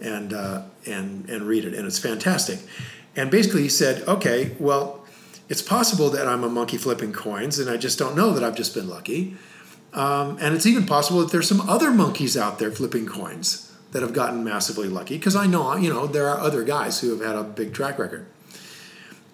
[0.00, 2.60] and uh, and and read it, and it's fantastic.
[3.16, 5.04] And basically, he said, "Okay, well,
[5.48, 8.56] it's possible that I'm a monkey flipping coins, and I just don't know that I've
[8.56, 9.36] just been lucky.
[9.94, 14.02] Um, and it's even possible that there's some other monkeys out there flipping coins." That
[14.02, 17.26] have gotten massively lucky because I know, you know, there are other guys who have
[17.26, 18.26] had a big track record.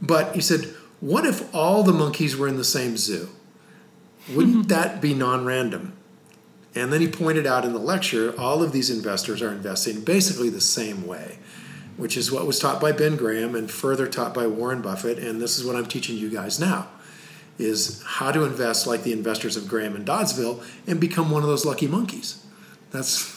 [0.00, 3.28] But he said, what if all the monkeys were in the same zoo?
[4.32, 5.96] Wouldn't that be non random?
[6.74, 10.50] And then he pointed out in the lecture all of these investors are investing basically
[10.50, 11.38] the same way,
[11.96, 15.18] which is what was taught by Ben Graham and further taught by Warren Buffett.
[15.18, 16.88] And this is what I'm teaching you guys now
[17.58, 21.48] is how to invest like the investors of Graham and Doddsville and become one of
[21.48, 22.44] those lucky monkeys.
[22.90, 23.33] That's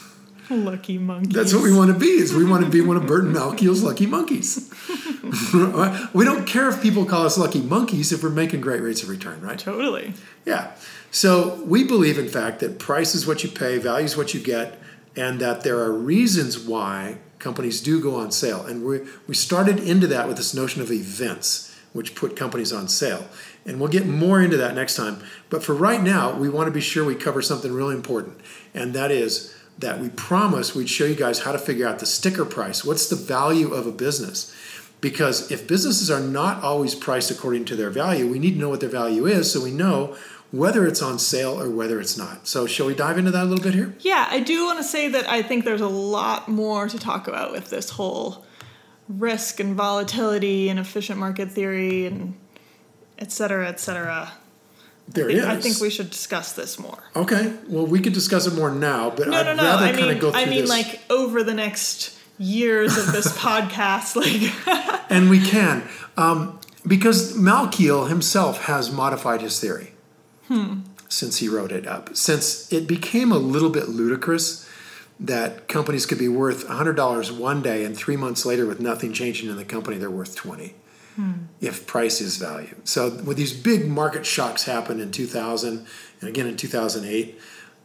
[0.50, 1.32] Lucky monkeys.
[1.32, 2.06] That's what we want to be.
[2.06, 4.72] Is we want to be one of Burton Malkiel's lucky monkeys.
[6.14, 9.10] we don't care if people call us lucky monkeys if we're making great rates of
[9.10, 9.58] return, right?
[9.58, 10.14] Totally.
[10.46, 10.72] Yeah.
[11.10, 14.40] So we believe, in fact, that price is what you pay, value is what you
[14.40, 14.78] get,
[15.16, 18.64] and that there are reasons why companies do go on sale.
[18.64, 22.88] And we we started into that with this notion of events, which put companies on
[22.88, 23.26] sale.
[23.66, 25.22] And we'll get more into that next time.
[25.50, 28.40] But for right now, we want to be sure we cover something really important,
[28.72, 32.06] and that is that we promised we'd show you guys how to figure out the
[32.06, 32.84] sticker price.
[32.84, 34.54] What's the value of a business?
[35.00, 38.68] Because if businesses are not always priced according to their value, we need to know
[38.68, 40.16] what their value is so we know
[40.50, 42.48] whether it's on sale or whether it's not.
[42.48, 43.94] So, shall we dive into that a little bit here?
[44.00, 47.28] Yeah, I do want to say that I think there's a lot more to talk
[47.28, 48.44] about with this whole
[49.08, 52.34] risk and volatility and efficient market theory and
[53.18, 54.32] et cetera, et cetera.
[55.08, 55.44] There is.
[55.44, 56.98] I think we should discuss this more.
[57.16, 57.54] Okay.
[57.68, 59.62] Well, we could discuss it more now, but No, I'd no, no.
[59.64, 60.70] rather I kind mean, of go through I mean, this.
[60.70, 65.82] like over the next years of this podcast, like and we can.
[66.16, 69.92] Um, because Malkiel himself has modified his theory
[71.10, 72.16] since he wrote it up.
[72.16, 74.66] Since it became a little bit ludicrous
[75.20, 79.50] that companies could be worth $100 one day and three months later, with nothing changing
[79.50, 80.74] in the company, they're worth 20
[81.60, 82.74] if price is value.
[82.84, 85.86] So when these big market shocks happened in 2000
[86.20, 87.38] and again in 2008,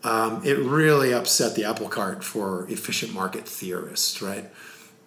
[0.04, 4.50] um, it really upset the apple cart for efficient market theorists, right?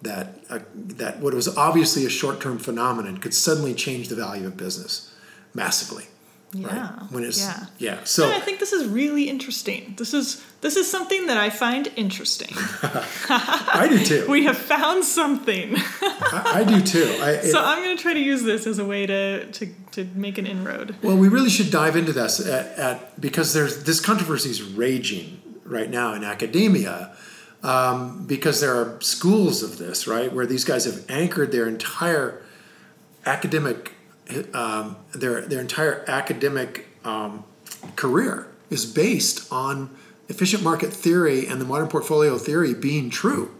[0.01, 4.57] That uh, that what was obviously a short-term phenomenon could suddenly change the value of
[4.57, 5.13] business
[5.53, 6.05] massively.
[6.61, 6.67] Yeah,
[6.99, 7.11] Right?
[7.11, 7.65] When it's yeah.
[7.77, 8.03] yeah.
[8.03, 9.93] So I think this is really interesting.
[9.97, 12.49] This is this is something that I find interesting.
[13.29, 14.25] I do too.
[14.29, 15.75] we have found something.
[16.01, 17.17] I, I do too.
[17.21, 19.67] I, it- so I'm going to try to use this as a way to, to,
[19.91, 20.95] to make an inroad.
[21.03, 25.41] Well, we really should dive into this at, at because there's this controversy is raging
[25.63, 27.15] right now in academia
[27.63, 32.41] um, because there are schools of this right where these guys have anchored their entire
[33.25, 33.93] academic
[34.53, 37.43] um, their their entire academic um,
[37.95, 39.95] career is based on
[40.29, 43.53] efficient market theory and the modern portfolio theory being true.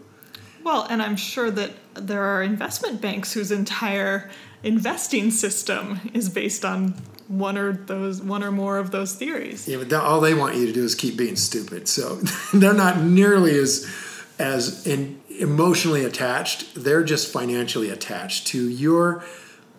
[0.64, 4.30] Well, and I'm sure that there are investment banks whose entire
[4.62, 6.94] investing system is based on
[7.28, 9.68] one or those one or more of those theories.
[9.68, 11.88] Yeah, but all they want you to do is keep being stupid.
[11.88, 12.16] So
[12.52, 13.86] they're not nearly as
[14.38, 16.74] as in, emotionally attached.
[16.74, 19.24] They're just financially attached to your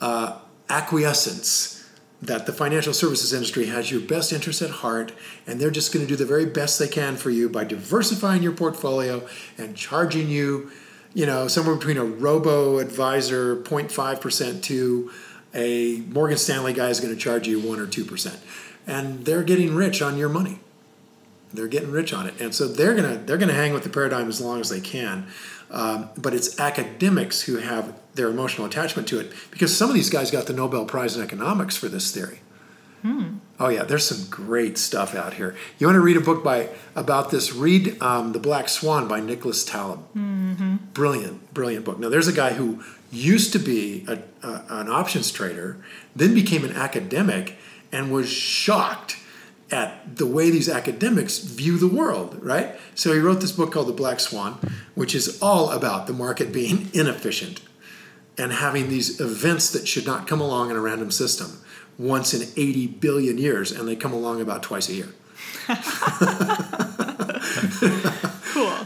[0.02, 1.75] uh, acquiescence
[2.21, 5.13] that the financial services industry has your best interest at heart,
[5.47, 8.43] and they're just going to do the very best they can for you by diversifying
[8.43, 9.25] your portfolio
[9.58, 10.69] and charging you,
[11.13, 15.12] you know, somewhere between a robo advisor 0.5% to
[15.53, 18.38] a Morgan Stanley guy is going to charge you 1 or 2%.
[18.86, 20.60] And they're getting rich on your money.
[21.53, 24.27] They're getting rich on it, and so they're gonna they're gonna hang with the paradigm
[24.29, 25.25] as long as they can.
[25.71, 30.09] Um, but it's academics who have their emotional attachment to it because some of these
[30.09, 32.39] guys got the Nobel Prize in economics for this theory.
[33.59, 35.55] Oh yeah, there's some great stuff out here.
[35.77, 37.53] You want to read a book by about this?
[37.53, 39.99] Read um, "The Black Swan" by Nicholas Taleb.
[40.93, 41.97] Brilliant, brilliant book.
[41.97, 45.77] Now there's a guy who used to be a, a, an options trader,
[46.15, 47.55] then became an academic,
[47.91, 49.17] and was shocked
[49.71, 52.75] at the way these academics view the world, right?
[52.95, 54.58] So he wrote this book called The Black Swan,
[54.95, 57.62] which is all about the market being inefficient
[58.38, 61.60] and having these events that should not come along in a random system
[61.97, 65.10] once in 80 billion years, and they come along about twice a year.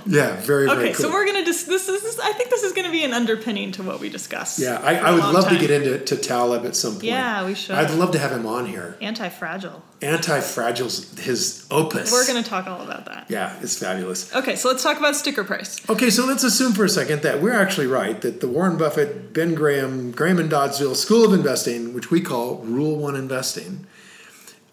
[0.06, 1.06] Yeah, very, very Okay, cool.
[1.06, 3.84] so we're gonna dis- this is I think this is gonna be an underpinning to
[3.84, 4.60] what we discuss.
[4.60, 7.04] yeah, I, I would love to get into to Taleb at some point.
[7.06, 7.76] Yeah, we should.
[7.76, 8.98] I'd love to have him on here.
[9.02, 9.82] Anti-fragile.
[10.02, 12.12] Anti-Fragile's his opus.
[12.12, 13.28] We're gonna talk all about that.
[13.30, 14.34] Yeah, it's fabulous.
[14.36, 15.88] Okay, so let's talk about sticker price.
[15.90, 19.34] Okay, so let's assume for a second that we're actually right that the Warren Buffett,
[19.34, 23.86] Ben Graham, Graham and Doddsville School of Investing, which we call Rule One Investing,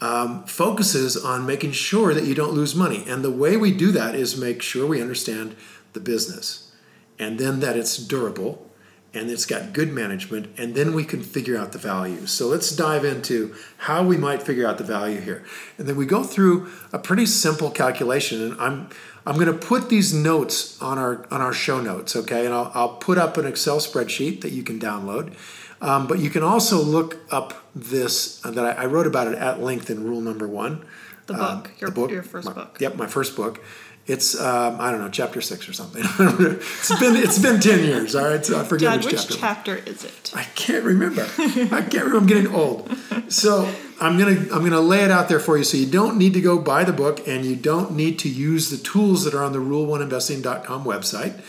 [0.00, 3.04] um, focuses on making sure that you don't lose money.
[3.06, 5.56] And the way we do that is make sure we understand
[5.92, 6.72] the business,
[7.18, 8.70] and then that it's durable,
[9.12, 12.26] and it's got good management, and then we can figure out the value.
[12.26, 15.44] So let's dive into how we might figure out the value here.
[15.78, 18.88] And then we go through a pretty simple calculation, and I'm
[19.26, 22.46] I'm going to put these notes on our on our show notes, okay?
[22.46, 25.34] And I'll, I'll put up an Excel spreadsheet that you can download.
[25.80, 29.34] Um, but you can also look up this uh, that I, I wrote about it
[29.38, 30.84] at length in rule number one.
[31.26, 32.76] The Um, book, your, the your first my- book.
[32.80, 33.60] Yep, my first book.
[34.06, 36.02] It's um, I don't know, chapter six or something.
[36.18, 38.16] it's been it's been ten years.
[38.16, 39.76] All right, so I forget Dad, which, which chapter.
[39.78, 40.32] chapter is it?
[40.34, 41.22] I can't remember.
[41.38, 42.16] I can't remember.
[42.18, 42.90] I'm getting old.
[43.28, 45.62] So I'm gonna I'm gonna lay it out there for you.
[45.64, 48.70] So you don't need to go buy the book, and you don't need to use
[48.70, 51.40] the tools that are on the rule1investing.com website.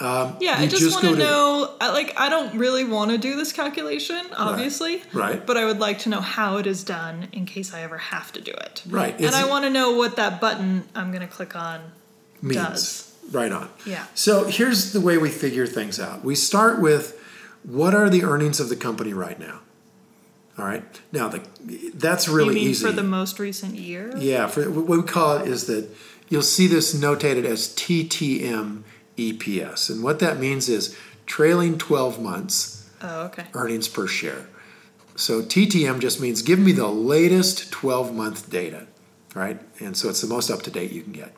[0.00, 1.74] Um, yeah, I just, just want to know.
[1.78, 5.02] Like, I don't really want to do this calculation, obviously.
[5.12, 5.44] right.
[5.46, 8.32] But I would like to know how it is done in case I ever have
[8.32, 8.82] to do it.
[8.88, 11.80] Right, And it's- I want to know what that button I'm going to click on
[12.40, 12.56] means.
[12.56, 13.14] does.
[13.30, 13.68] Right on.
[13.84, 14.06] Yeah.
[14.14, 16.24] So here's the way we figure things out.
[16.24, 17.16] We start with
[17.62, 19.60] what are the earnings of the company right now?
[20.58, 20.82] All right.
[21.12, 21.40] Now the
[21.94, 22.84] that's really easy.
[22.84, 24.12] for the most recent year?
[24.16, 24.46] yeah.
[24.46, 25.88] For what we call it is that
[26.28, 28.82] you'll see this notated as TTM
[29.20, 33.44] EPS, and what that means is trailing 12 months Oh, okay.
[33.54, 34.46] earnings per share.
[35.16, 38.86] So TTM just means give me the latest 12 month data,
[39.34, 39.60] right?
[39.78, 41.34] And so it's the most up to date you can get.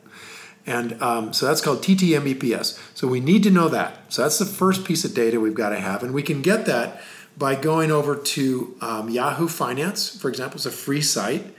[0.65, 2.79] And um, so that's called TTM EPS.
[2.95, 3.99] So we need to know that.
[4.13, 6.03] So that's the first piece of data we've got to have.
[6.03, 7.01] And we can get that
[7.37, 10.57] by going over to um, Yahoo Finance, for example.
[10.57, 11.53] It's a free site.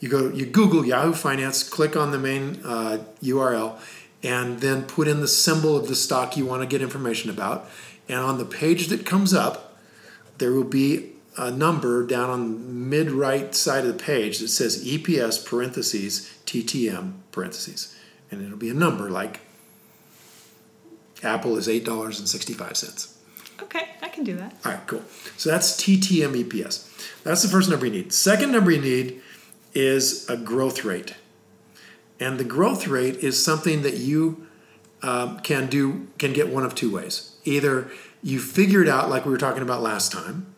[0.00, 3.78] You go, you Google Yahoo Finance, click on the main uh, URL,
[4.22, 7.68] and then put in the symbol of the stock you want to get information about.
[8.08, 9.78] And on the page that comes up,
[10.38, 14.48] there will be a number down on the mid right side of the page that
[14.48, 17.96] says EPS parentheses TTM parentheses.
[18.30, 19.40] And it'll be a number like
[21.22, 23.16] Apple is $8.65.
[23.62, 24.54] Okay, I can do that.
[24.64, 25.02] All right, cool.
[25.36, 27.22] So that's TTM EPS.
[27.22, 28.12] That's the first number you need.
[28.12, 29.20] Second number you need
[29.74, 31.14] is a growth rate.
[32.20, 34.46] And the growth rate is something that you
[35.02, 37.34] um, can do, can get one of two ways.
[37.44, 37.90] Either
[38.22, 40.54] you figure it out like we were talking about last time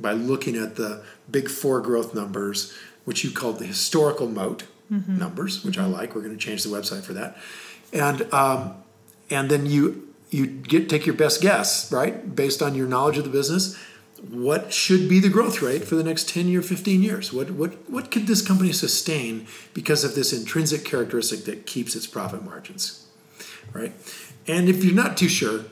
[0.00, 4.64] by looking at the big four growth numbers, which you called the historical moat
[5.18, 6.14] numbers, which I like.
[6.14, 7.36] We're going to change the website for that.
[7.92, 8.74] And, um,
[9.30, 13.24] and then you you get take your best guess, right, based on your knowledge of
[13.24, 13.78] the business.
[14.28, 17.32] What should be the growth rate for the next ten year, fifteen years?
[17.32, 22.06] What what what could this company sustain because of this intrinsic characteristic that keeps its
[22.06, 23.06] profit margins,
[23.72, 23.92] right?
[24.46, 25.64] And if you're not too sure,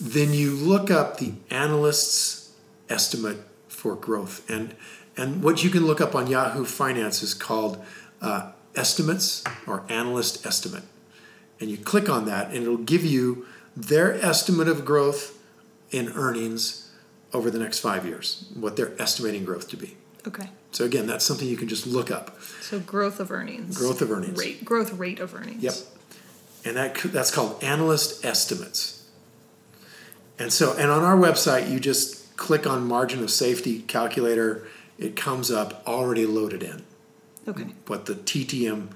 [0.00, 2.52] then you look up the analyst's
[2.88, 4.74] estimate for growth, and
[5.16, 7.82] and what you can look up on Yahoo Finance is called
[8.20, 10.84] uh, estimates or analyst estimate
[11.60, 13.46] and you click on that and it'll give you
[13.76, 15.38] their estimate of growth
[15.90, 16.87] in earnings
[17.32, 20.48] over the next five years what they're estimating growth to be Okay.
[20.72, 23.76] so again that's something you can just look up So growth of earnings.
[23.76, 24.38] Growth of earnings.
[24.38, 24.64] Rate.
[24.64, 25.62] Growth rate of earnings.
[25.62, 25.74] yep
[26.64, 29.06] and that that's called analyst estimates
[30.38, 34.66] and so and on our website you just click on margin of safety calculator
[34.98, 36.82] it comes up already loaded in
[37.46, 37.66] Okay.
[37.86, 38.88] what the TTM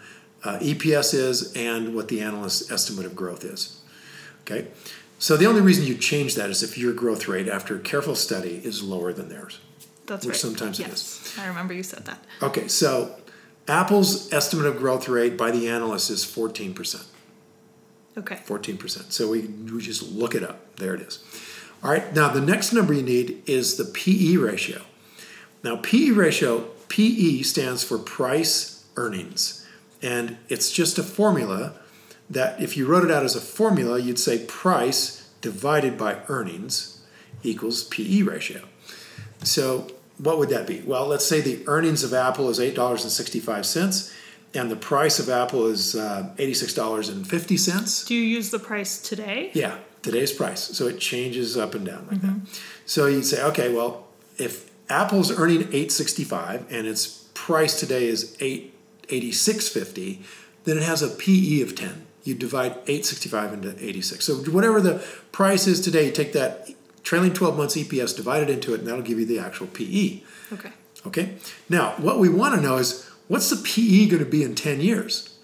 [0.44, 3.80] uh, EPS is and what the analyst estimate of growth is.
[4.42, 4.66] Okay,
[5.22, 8.60] so the only reason you change that is if your growth rate after careful study
[8.64, 9.60] is lower than theirs.
[10.06, 10.40] That's Which right.
[10.40, 11.38] sometimes it yes.
[11.38, 12.18] I remember you said that.
[12.42, 13.14] Okay, so
[13.68, 17.04] Apple's estimate of growth rate by the analyst is 14%.
[18.18, 18.34] Okay.
[18.34, 19.12] 14%.
[19.12, 20.74] So we, we just look it up.
[20.74, 21.22] There it is.
[21.84, 24.82] All right, now the next number you need is the PE ratio.
[25.62, 29.64] Now, PE ratio, PE stands for price earnings.
[30.02, 31.74] And it's just a formula
[32.30, 37.02] that if you wrote it out as a formula, you'd say price divided by earnings
[37.42, 38.62] equals PE ratio.
[39.42, 40.80] So what would that be?
[40.86, 44.14] Well, let's say the earnings of Apple is eight dollars and sixty-five cents,
[44.54, 48.04] and the price of Apple is uh, eighty-six dollars and fifty cents.
[48.04, 49.50] Do you use the price today?
[49.52, 50.60] Yeah, today's price.
[50.60, 52.36] So it changes up and down like that.
[52.86, 54.06] So you'd say, okay, well,
[54.38, 58.74] if Apple's earning eight sixty-five and its price today is eight
[59.08, 60.22] eighty-six fifty,
[60.64, 62.06] then it has a PE of ten.
[62.24, 64.24] You divide eight sixty-five into eighty-six.
[64.24, 66.68] So whatever the price is today, you take that
[67.02, 70.20] trailing twelve months EPS, divide it into it, and that'll give you the actual PE.
[70.52, 70.70] Okay.
[71.06, 71.34] Okay.
[71.68, 74.80] Now, what we want to know is what's the PE going to be in 10
[74.80, 75.36] years?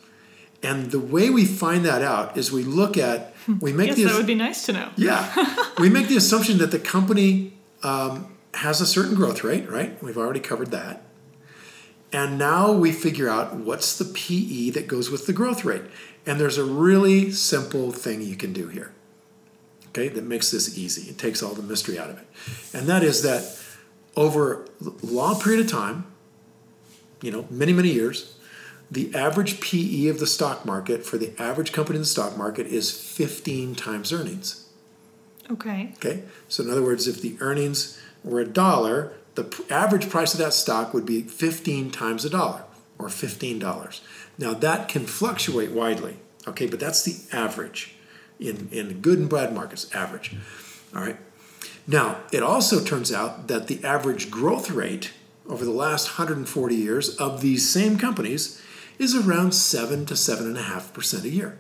[0.63, 4.05] And the way we find that out is we look at, we make Yes, the,
[4.05, 4.91] that would be nice to know.
[4.97, 5.33] yeah,
[5.79, 10.01] we make the assumption that the company um, has a certain growth rate, right?
[10.03, 11.03] We've already covered that.
[12.13, 15.83] And now we figure out what's the PE that goes with the growth rate.
[16.29, 18.93] And there's a really simple thing you can do here,
[19.89, 21.11] okay, that makes this easy.
[21.11, 22.27] It takes all the mystery out of it.
[22.75, 23.59] And that is that
[24.15, 26.05] over a long period of time,
[27.23, 28.37] you know, many, many years,
[28.91, 32.67] the average PE of the stock market for the average company in the stock market
[32.67, 34.69] is 15 times earnings.
[35.51, 35.95] Okay.
[35.95, 40.41] Okay, so in other words, if the earnings were a dollar, the average price of
[40.41, 42.65] that stock would be 15 times a dollar
[42.99, 44.01] or $15.
[44.39, 46.17] Now that can fluctuate widely,
[46.47, 47.95] okay, but that's the average
[48.39, 50.35] in, in good and bad markets, average.
[50.95, 51.17] All right.
[51.87, 55.13] Now, it also turns out that the average growth rate
[55.49, 58.63] over the last 140 years of these same companies
[58.99, 61.59] is around 7 to 7.5% a year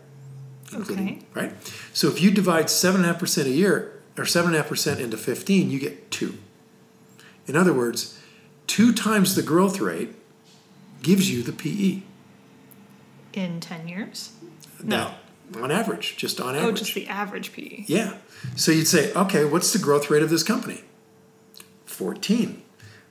[0.75, 1.21] Okay.
[1.35, 1.53] right.
[1.93, 4.59] So if you divide seven and a half percent a year or seven and a
[4.61, 6.35] half percent into fifteen, you get two.
[7.47, 8.21] In other words,
[8.67, 10.15] two times the growth rate
[11.03, 12.03] gives you the PE.
[13.39, 14.33] In 10 years?
[14.83, 15.13] No.
[15.55, 16.61] Now, on average, just on average.
[16.61, 16.79] Oh, average.
[16.81, 17.85] just the average PE.
[17.87, 18.15] Yeah.
[18.57, 20.83] So you'd say, okay, what's the growth rate of this company?
[21.87, 22.61] 14.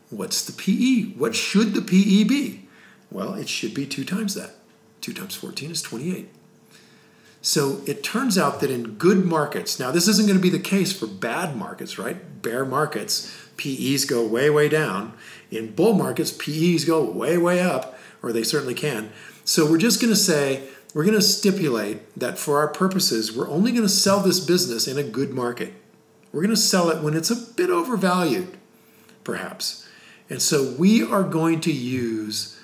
[0.09, 1.17] What's the PE?
[1.17, 2.67] What should the PE be?
[3.09, 4.55] Well, it should be two times that.
[4.99, 6.27] Two times 14 is 28.
[7.41, 10.59] So it turns out that in good markets, now this isn't going to be the
[10.59, 12.41] case for bad markets, right?
[12.41, 15.13] Bear markets, PEs go way, way down.
[15.49, 19.11] In bull markets, PEs go way, way up, or they certainly can.
[19.47, 23.49] So we're just going to say, we're going to stipulate that for our purposes, we're
[23.49, 25.73] only going to sell this business in a good market.
[26.33, 28.57] We're going to sell it when it's a bit overvalued,
[29.23, 29.87] perhaps.
[30.29, 32.59] And so we are going to use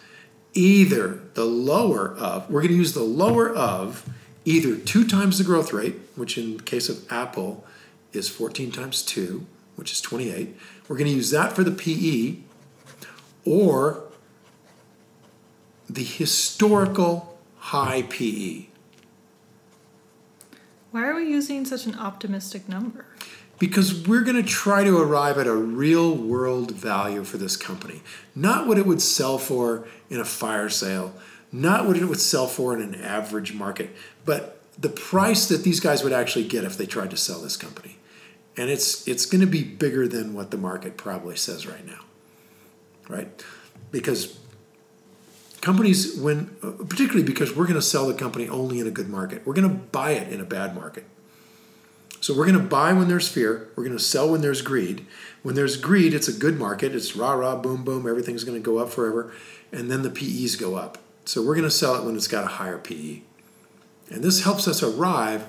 [0.53, 4.05] either the lower of, we're going to use the lower of
[4.43, 7.65] either two times the growth rate, which in the case of Apple
[8.11, 9.45] is 14 times 2,
[9.77, 10.53] which is 28.
[10.89, 12.39] We're going to use that for the PE,
[13.45, 14.03] or
[15.93, 18.01] the historical high.
[18.03, 18.65] PE.
[20.91, 23.05] Why are we using such an optimistic number?
[23.59, 28.01] Because we're going to try to arrive at a real world value for this company.
[28.35, 31.13] Not what it would sell for in a fire sale,
[31.51, 35.79] not what it would sell for in an average market, but the price that these
[35.79, 37.97] guys would actually get if they tried to sell this company.
[38.57, 42.01] And it's it's going to be bigger than what the market probably says right now.
[43.07, 43.43] Right?
[43.91, 44.37] Because
[45.63, 46.47] companies when
[46.89, 49.47] particularly because we're going to sell the company only in a good market.
[49.47, 51.05] We're going to buy it in a bad market.
[52.19, 53.69] So we're going to buy when there's fear.
[53.75, 55.05] We're going to sell when there's greed.
[55.41, 56.93] When there's greed, it's a good market.
[56.93, 58.07] It's rah rah, boom boom.
[58.07, 59.33] Everything's going to go up forever,
[59.71, 60.97] and then the PEs go up.
[61.25, 63.21] So we're going to sell it when it's got a higher PE,
[64.09, 65.47] and this helps us arrive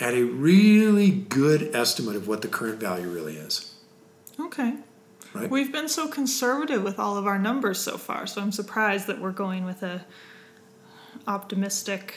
[0.00, 3.74] at a really good estimate of what the current value really is.
[4.38, 4.76] Okay.
[5.34, 5.50] Right?
[5.50, 9.20] We've been so conservative with all of our numbers so far, so I'm surprised that
[9.20, 10.04] we're going with a
[11.26, 12.14] optimistic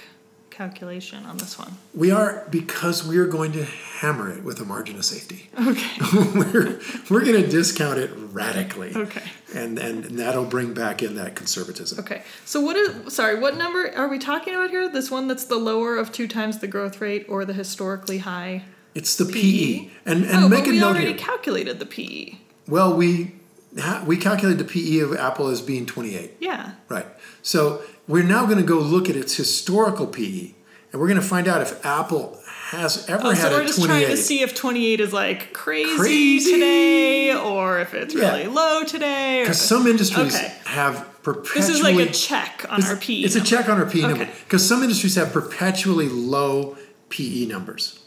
[0.50, 1.74] calculation on this one.
[1.96, 5.50] We are because we are going to hammer it with a margin of safety.
[5.60, 5.98] Okay.
[6.36, 8.96] we're we're going to discount it radically.
[8.96, 9.24] Okay.
[9.56, 12.00] And and that'll bring back in that conservatism.
[12.00, 12.22] Okay.
[12.46, 14.88] So what is sorry, what number are we talking about here?
[14.90, 18.64] This one that's the lower of two times the growth rate or the historically high
[18.94, 19.32] It's the PE.
[19.42, 19.90] PE?
[20.06, 21.18] And and oh, make but a we note already here.
[21.18, 22.38] calculated the PE.
[22.68, 23.34] Well, we
[23.80, 26.38] ha- we calculated the PE of Apple as being 28.
[26.40, 26.72] Yeah.
[26.90, 27.06] Right.
[27.42, 30.52] So we're now going to go look at its historical PE,
[30.92, 33.66] and we're going to find out if Apple has ever Oh, had so we're a
[33.66, 34.00] just 28.
[34.06, 36.54] trying to see if 28 is like crazy, Crazy.
[36.54, 38.32] today or if it's Yeah.
[38.36, 39.42] really low today.
[39.44, 40.54] Because some industries Okay.
[40.66, 41.62] have perpetually.
[41.62, 43.22] this is like a check on our PE.
[43.22, 44.28] It's a check on our PE number.
[44.46, 46.76] Because some industries have perpetually low
[47.10, 48.00] PE numbers.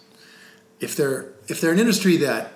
[0.81, 2.53] If they're if they're an industry that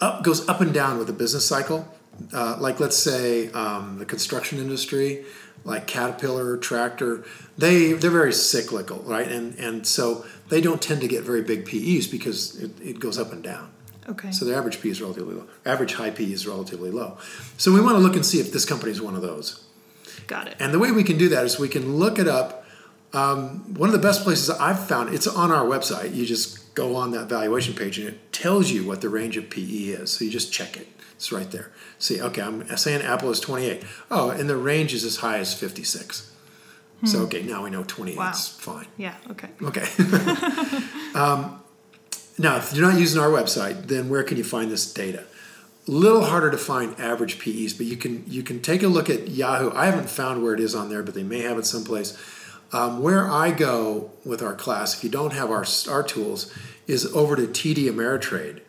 [0.00, 1.88] up goes up and down with the business cycle,
[2.32, 5.24] uh, like let's say um, the construction industry,
[5.64, 7.24] like Caterpillar, Tractor,
[7.58, 9.28] they they're very cyclical, right?
[9.28, 13.18] And and so they don't tend to get very big PEs because it, it goes
[13.18, 13.70] up and down.
[14.08, 14.30] Okay.
[14.30, 15.46] So the average P is relatively low.
[15.64, 17.18] Average high P is relatively low.
[17.56, 19.64] So we want to look and see if this company is one of those.
[20.28, 20.56] Got it.
[20.60, 22.64] And the way we can do that is we can look it up.
[23.12, 26.14] Um, one of the best places I've found it's on our website.
[26.14, 29.50] You just go on that valuation page and it tells you what the range of
[29.50, 30.12] PE is.
[30.12, 30.86] So you just check it.
[31.14, 31.72] It's right there.
[31.98, 33.82] See, okay, I'm saying Apple is 28.
[34.10, 36.30] Oh, and the range is as high as 56.
[37.04, 38.30] So okay, now we know 28 Wow.
[38.30, 38.86] is fine.
[38.96, 39.14] Yeah.
[39.30, 39.48] Okay.
[39.62, 39.82] Okay.
[41.14, 41.62] um,
[42.38, 45.24] now, if you're not using our website, then where can you find this data?
[45.88, 49.08] A little harder to find average PEs, but you can you can take a look
[49.08, 49.70] at Yahoo.
[49.74, 52.16] I haven't found where it is on there, but they may have it someplace.
[52.72, 56.52] Um, where I go with our class, if you don't have our our tools,
[56.86, 58.60] is over to TD Ameritrade,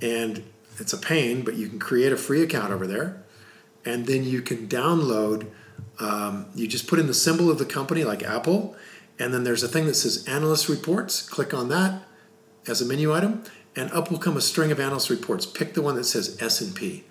[0.00, 0.42] and
[0.78, 3.22] it's a pain, but you can create a free account over there,
[3.84, 5.48] and then you can download.
[5.98, 8.76] Um, you just put in the symbol of the company, like Apple,
[9.18, 11.22] and then there's a thing that says Analyst Reports.
[11.22, 12.02] Click on that
[12.66, 15.46] as a menu item, and up will come a string of analyst reports.
[15.46, 17.04] Pick the one that says S and P,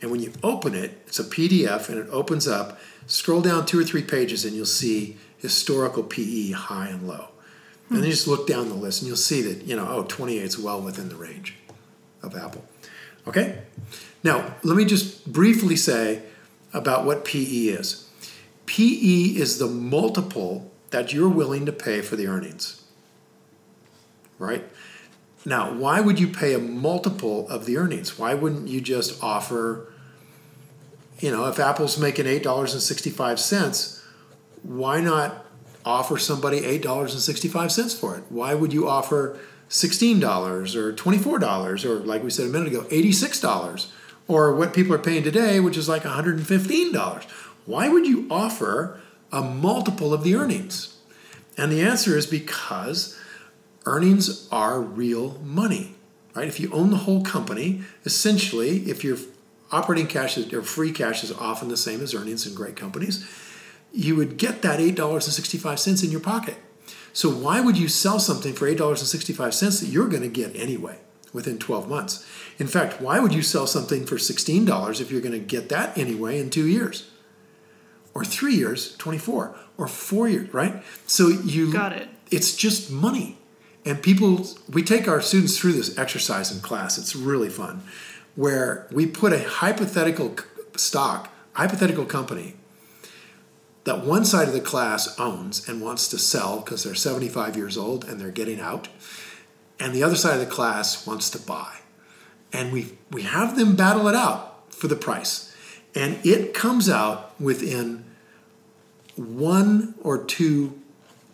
[0.00, 2.78] and when you open it, it's a PDF, and it opens up.
[3.06, 7.28] Scroll down two or three pages, and you'll see historical PE high and low.
[7.88, 10.04] And then you just look down the list, and you'll see that you know, oh,
[10.04, 11.56] 28 is well within the range
[12.22, 12.64] of Apple.
[13.26, 13.62] Okay.
[14.22, 16.22] Now let me just briefly say
[16.72, 18.08] about what PE is.
[18.66, 22.84] PE is the multiple that you're willing to pay for the earnings.
[24.38, 24.64] Right?
[25.44, 28.18] Now, why would you pay a multiple of the earnings?
[28.18, 29.92] Why wouldn't you just offer,
[31.18, 33.99] you know, if Apple's making $8.65,
[34.62, 35.46] why not
[35.84, 38.24] offer somebody $8.65 for it?
[38.28, 39.38] Why would you offer
[39.68, 43.90] $16 or $24 or, like we said a minute ago, $86
[44.28, 47.24] or what people are paying today, which is like $115?
[47.66, 49.00] Why would you offer
[49.32, 50.96] a multiple of the earnings?
[51.56, 53.18] And the answer is because
[53.86, 55.94] earnings are real money,
[56.34, 56.48] right?
[56.48, 59.18] If you own the whole company, essentially, if your
[59.72, 63.24] operating cash is, or free cash is often the same as earnings in great companies,
[63.92, 66.56] you would get that $8.65 in your pocket.
[67.12, 70.98] So why would you sell something for $8.65 that you're going to get anyway
[71.32, 72.24] within 12 months?
[72.58, 75.96] In fact, why would you sell something for $16 if you're going to get that
[75.98, 77.10] anyway in 2 years?
[78.14, 80.82] Or 3 years, 24, or 4 years, right?
[81.06, 82.08] So you Got it.
[82.30, 83.38] It's just money.
[83.84, 86.98] And people we take our students through this exercise in class.
[86.98, 87.82] It's really fun
[88.36, 90.36] where we put a hypothetical
[90.76, 92.56] stock, hypothetical company
[93.84, 97.76] that one side of the class owns and wants to sell because they're 75 years
[97.78, 98.88] old and they're getting out,
[99.78, 101.78] and the other side of the class wants to buy.
[102.52, 105.54] And we, we have them battle it out for the price.
[105.94, 108.04] And it comes out within
[109.16, 110.78] one or two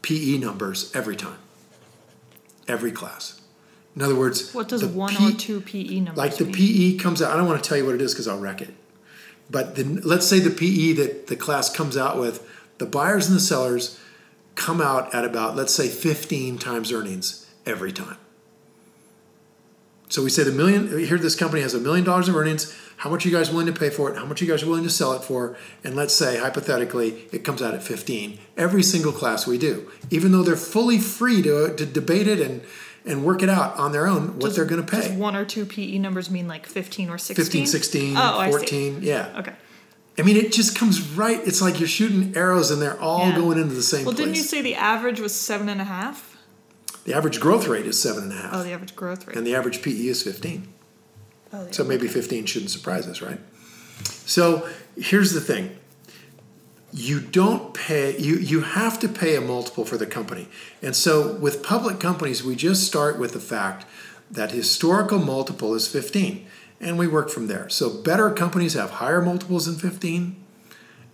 [0.03, 1.39] PE numbers every time,
[2.69, 3.41] every class.
[3.95, 6.55] In other words, What does one P- or two PE numbers like the mean?
[6.55, 7.33] PE comes out.
[7.33, 8.75] I don't want to tell you what it is because I'll wreck it.
[9.51, 12.47] But then let's say the PE that the class comes out with,
[12.79, 14.01] the buyers and the sellers
[14.55, 18.17] come out at about let's say 15 times earnings every time.
[20.09, 22.75] So we say the million here this company has a million dollars of earnings.
[22.99, 24.17] How much are you guys willing to pay for it?
[24.17, 25.57] How much are you guys willing to sell it for?
[25.85, 29.91] And let's say hypothetically it comes out at 15 every single class we do.
[30.11, 32.63] Even though they're fully free to, to debate it and
[33.07, 35.17] and work it out on their own what Does- they're going to pay.
[35.17, 37.45] One or two PE numbers mean like 15 or 16?
[37.45, 38.57] 15, 16, Oh, I see.
[38.59, 38.99] 14.
[39.03, 39.35] Yeah.
[39.39, 39.53] Okay.
[40.19, 41.41] I mean, it just comes right.
[41.47, 43.37] It's like you're shooting arrows and they're all Yeah.
[43.37, 44.25] going into the same Well, place.
[44.27, 46.33] didn't you say the average was seven and a half?
[47.05, 49.37] the average growth rate is seven and a half, Oh, the average growth rate.
[49.37, 50.67] and the average PE is 15.
[51.53, 51.71] oh, yeah.
[51.71, 53.39] So maybe 15 shouldn't surprise us, right?
[54.25, 55.77] So here's the thing.
[56.99, 60.49] You don't pay, you, you have to pay a multiple for the company.
[60.81, 63.85] And so with public companies, we just start with the fact
[64.31, 66.47] that historical multiple is 15,
[66.81, 67.69] and we work from there.
[67.69, 70.43] So better companies have higher multiples than 15,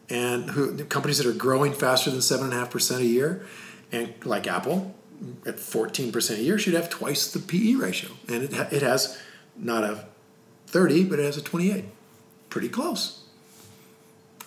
[0.09, 3.45] and who, companies that are growing faster than 7.5% a year,
[3.91, 4.95] and like Apple
[5.45, 8.11] at 14% a year should have twice the PE ratio.
[8.28, 9.20] And it, it has
[9.57, 10.07] not a
[10.68, 11.85] 30, but it has a 28.
[12.51, 13.22] Pretty close.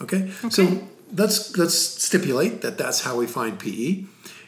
[0.02, 0.32] Okay?
[0.50, 4.04] So let's let's stipulate that that's how we find PE.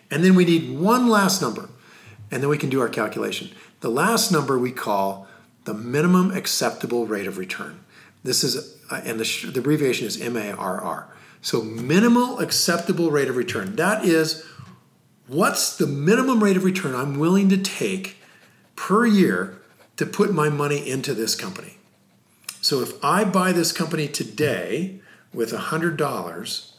[0.09, 1.70] And then we need one last number.
[2.32, 3.51] And then we can do our calculation.
[3.82, 5.28] The last number we call
[5.65, 7.80] the minimum acceptable rate of return.
[8.24, 11.07] This is uh, and the, sh- the abbreviation is MARR.
[11.41, 13.76] So minimal acceptable rate of return.
[13.76, 14.45] That is
[15.28, 18.18] what's the minimum rate of return I'm willing to take
[18.76, 19.61] per year
[19.97, 21.78] to put my money into this company.
[22.61, 24.99] So if I buy this company today
[25.34, 26.71] with $100,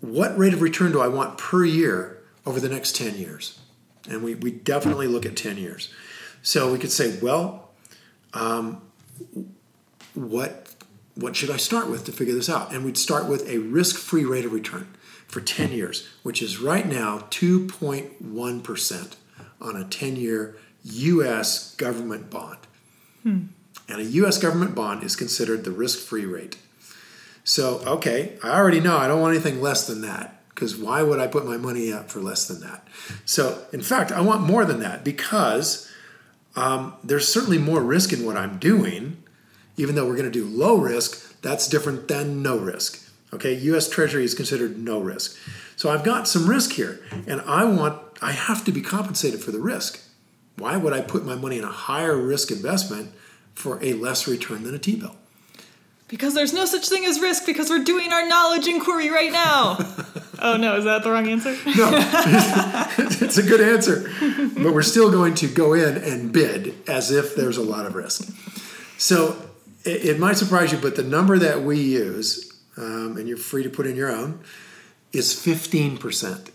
[0.00, 3.58] what rate of return do I want per year over the next 10 years?
[4.08, 5.92] And we, we definitely look at 10 years.
[6.42, 7.70] So we could say, well,
[8.32, 8.80] um,
[10.14, 10.74] what
[11.14, 12.72] what should I start with to figure this out?
[12.72, 14.94] And we'd start with a risk-free rate of return
[15.26, 19.14] for 10 years, which is right now 2.1%
[19.60, 22.58] on a 10-year US government bond.
[23.22, 23.40] Hmm.
[23.88, 26.56] And a US government bond is considered the risk-free rate.
[27.44, 31.18] So, okay, I already know I don't want anything less than that because why would
[31.18, 32.86] I put my money up for less than that?
[33.24, 35.90] So, in fact, I want more than that because
[36.56, 39.22] um, there's certainly more risk in what I'm doing.
[39.76, 43.08] Even though we're going to do low risk, that's different than no risk.
[43.32, 45.38] Okay, US Treasury is considered no risk.
[45.76, 49.52] So I've got some risk here, and I want, I have to be compensated for
[49.52, 50.00] the risk.
[50.56, 53.12] Why would I put my money in a higher risk investment
[53.54, 55.16] for a less return than a T bill?
[56.10, 59.78] Because there's no such thing as risk because we're doing our knowledge inquiry right now.
[60.40, 61.56] oh no, is that the wrong answer?
[61.66, 61.90] No,
[63.24, 64.10] it's a good answer.
[64.60, 67.94] But we're still going to go in and bid as if there's a lot of
[67.94, 68.28] risk.
[68.98, 69.40] So
[69.84, 73.62] it, it might surprise you, but the number that we use, um, and you're free
[73.62, 74.40] to put in your own,
[75.12, 76.50] is 15%.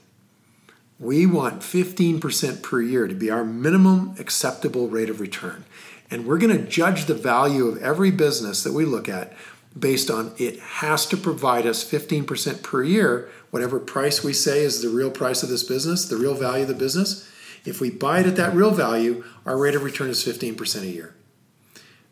[1.00, 5.64] We want 15% per year to be our minimum acceptable rate of return.
[6.12, 9.34] And we're going to judge the value of every business that we look at
[9.78, 14.82] based on it has to provide us 15% per year, whatever price we say is
[14.82, 17.30] the real price of this business, the real value of the business.
[17.66, 20.88] If we buy it at that real value, our rate of return is 15% a
[20.88, 21.16] year.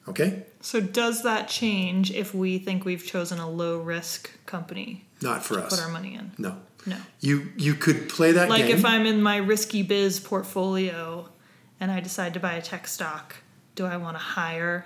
[0.08, 0.44] Okay?
[0.60, 5.56] So does that change if we think we've chosen a low risk company Not for
[5.56, 5.76] to us.
[5.76, 6.32] put our money in?
[6.38, 6.58] No.
[6.86, 6.98] No.
[7.22, 8.76] You you could play that Like game.
[8.78, 11.30] if I'm in my risky biz portfolio
[11.80, 13.36] and I decide to buy a tech stock,
[13.76, 14.86] do I want a higher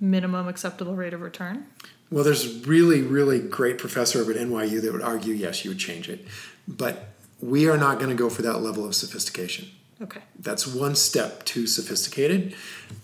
[0.00, 1.66] minimum acceptable rate of return?
[2.10, 5.78] Well, there's really, really great professor over at NYU that would argue yes, you would
[5.78, 6.26] change it.
[6.68, 7.08] But
[7.40, 9.68] we are not going to go for that level of sophistication.
[10.00, 10.20] Okay.
[10.38, 12.54] That's one step too sophisticated.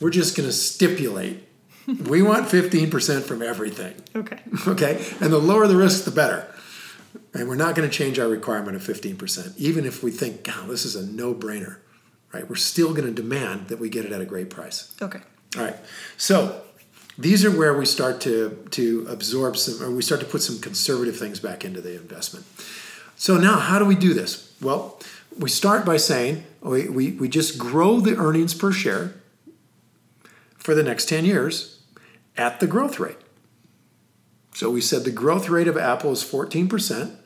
[0.00, 1.46] We're just going to stipulate
[2.08, 3.94] we want 15% from everything.
[4.14, 4.38] Okay.
[4.66, 5.04] Okay?
[5.20, 6.46] And the lower the risk, the better.
[7.34, 10.68] And we're not going to change our requirement of 15%, even if we think, God,
[10.68, 11.78] this is a no brainer,
[12.32, 12.48] right?
[12.48, 14.94] We're still going to demand that we get it at a great price.
[15.00, 15.20] Okay.
[15.56, 15.76] All right.
[16.16, 16.62] So
[17.18, 20.58] these are where we start to, to absorb some, or we start to put some
[20.60, 22.46] conservative things back into the investment.
[23.16, 24.54] So now, how do we do this?
[24.62, 24.98] Well,
[25.38, 29.14] we start by saying we, we, we just grow the earnings per share
[30.56, 31.82] for the next 10 years
[32.36, 33.18] at the growth rate.
[34.54, 37.16] So we said the growth rate of Apple is 14%,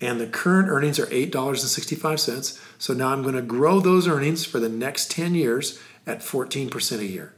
[0.00, 2.60] and the current earnings are $8.65.
[2.78, 6.98] So now I'm going to grow those earnings for the next 10 years at 14%
[6.98, 7.32] a year.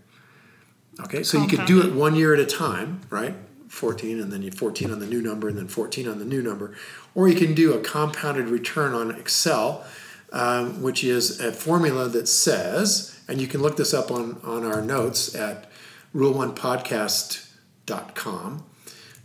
[1.01, 3.37] Okay, so you could do it one year at a time, right?
[3.69, 6.43] 14 and then you 14 on the new number and then 14 on the new
[6.43, 6.75] number.
[7.15, 9.87] Or you can do a compounded return on Excel,
[10.33, 14.65] um, which is a formula that says, and you can look this up on, on
[14.65, 15.71] our notes at
[16.15, 18.65] rule1podcast.com.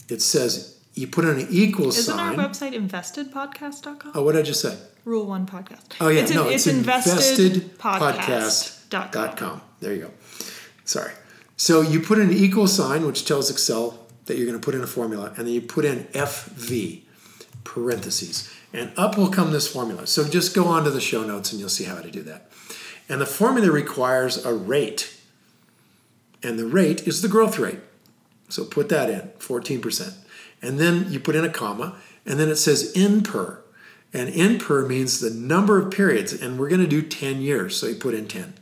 [0.09, 2.33] It says you put in an equal sign.
[2.33, 4.11] Isn't our website investedpodcast.com?
[4.15, 4.77] oh, what did I just say?
[5.05, 5.97] Rule one podcast.
[5.99, 8.13] Oh yeah, it's, no, it's, it's, investedpodcast.com.
[8.13, 9.61] investedpodcast.com.
[9.79, 10.11] There you go.
[10.85, 11.11] Sorry.
[11.57, 14.75] So you put in an equal sign, which tells Excel that you're going to put
[14.75, 17.01] in a formula, and then you put in FV
[17.63, 20.07] parentheses, and up will come this formula.
[20.07, 22.49] So just go on to the show notes, and you'll see how to do that.
[23.09, 25.13] And the formula requires a rate,
[26.41, 27.79] and the rate is the growth rate.
[28.49, 30.13] So put that in, 14%.
[30.63, 33.59] And then you put in a comma, and then it says nper.
[34.13, 37.85] And nper means the number of periods, and we're going to do 10 years, so
[37.87, 38.53] you put in 10,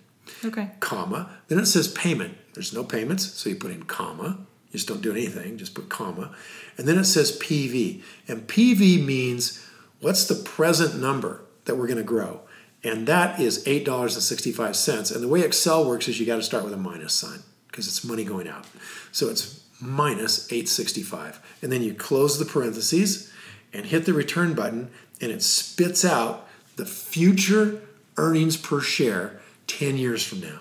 [0.46, 0.72] Okay.
[0.80, 1.30] comma.
[1.48, 2.38] Then it says payment.
[2.54, 4.40] There's no payments, so you put in comma.
[4.72, 6.34] You just don't do anything, just put comma.
[6.78, 8.02] And then it says PV.
[8.28, 9.66] And PV means
[10.00, 12.42] what's the present number that we're going to grow?
[12.84, 15.14] And that is $8.65.
[15.14, 17.88] And the way Excel works is you got to start with a minus sign because
[17.88, 18.66] it's money going out.
[19.12, 21.42] So it's minus 865.
[21.62, 23.32] And then you close the parentheses
[23.74, 27.82] and hit the return button and it spits out the future
[28.18, 30.60] earnings per share 10 years from now.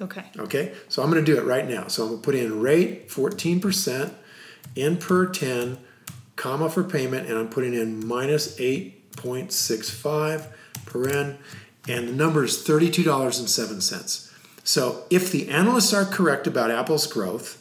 [0.00, 0.24] Okay.
[0.38, 1.86] Okay, so I'm going to do it right now.
[1.88, 4.12] So I'm going to put in rate 14%,
[4.74, 5.78] nper 10,
[6.36, 10.46] comma for payment, and I'm putting in minus 8.65
[10.86, 11.38] per n,
[11.86, 14.32] and the number is $32.07.
[14.64, 17.59] So if the analysts are correct about Apple's growth,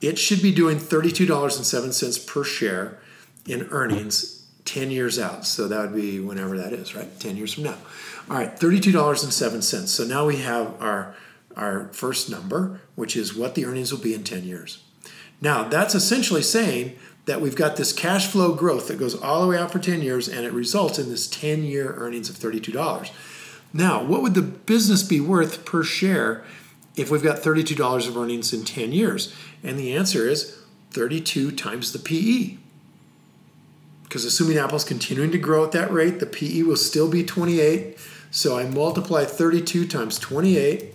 [0.00, 2.98] it should be doing $32.07 per share
[3.46, 5.46] in earnings 10 years out.
[5.46, 7.18] So that would be whenever that is, right?
[7.20, 7.76] 10 years from now.
[8.28, 9.86] All right, $32.07.
[9.86, 11.14] So now we have our,
[11.56, 14.82] our first number, which is what the earnings will be in 10 years.
[15.40, 19.48] Now, that's essentially saying that we've got this cash flow growth that goes all the
[19.48, 23.10] way out for 10 years and it results in this 10 year earnings of $32.
[23.72, 26.44] Now, what would the business be worth per share
[26.96, 29.34] if we've got $32 of earnings in 10 years?
[29.66, 30.56] And the answer is
[30.92, 32.56] 32 times the PE.
[34.04, 37.98] Because assuming Apple's continuing to grow at that rate, the PE will still be 28.
[38.30, 40.94] So I multiply 32 times 28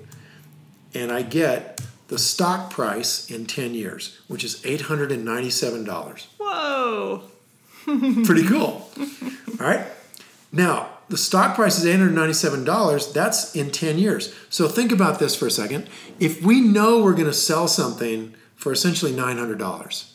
[0.94, 6.28] and I get the stock price in 10 years, which is $897.
[6.38, 7.24] Whoa.
[8.26, 8.90] Pretty cool.
[9.60, 9.86] All right.
[10.54, 13.14] Now, the stock price is $897.
[13.14, 14.34] That's in 10 years.
[14.50, 15.90] So think about this for a second.
[16.20, 20.12] If we know we're going to sell something for essentially $900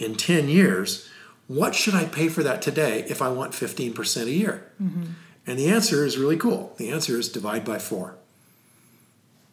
[0.00, 1.08] in 10 years,
[1.46, 4.72] what should I pay for that today if I want 15% a year?
[4.82, 5.04] Mm-hmm.
[5.46, 6.74] And the answer is really cool.
[6.76, 8.16] The answer is divide by four.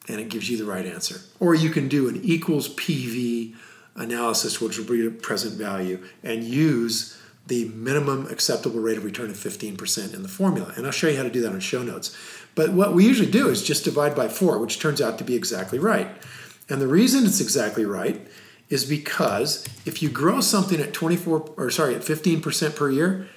[0.07, 1.21] And it gives you the right answer.
[1.39, 3.53] Or you can do an equals PV
[3.95, 9.29] analysis, which will be a present value, and use the minimum acceptable rate of return
[9.29, 10.73] of 15% in the formula.
[10.75, 12.17] And I'll show you how to do that on show notes.
[12.55, 15.35] But what we usually do is just divide by four, which turns out to be
[15.35, 16.09] exactly right.
[16.71, 18.25] And the reason it's exactly right
[18.69, 23.27] is because if you grow something at 24 or sorry at 15% per year,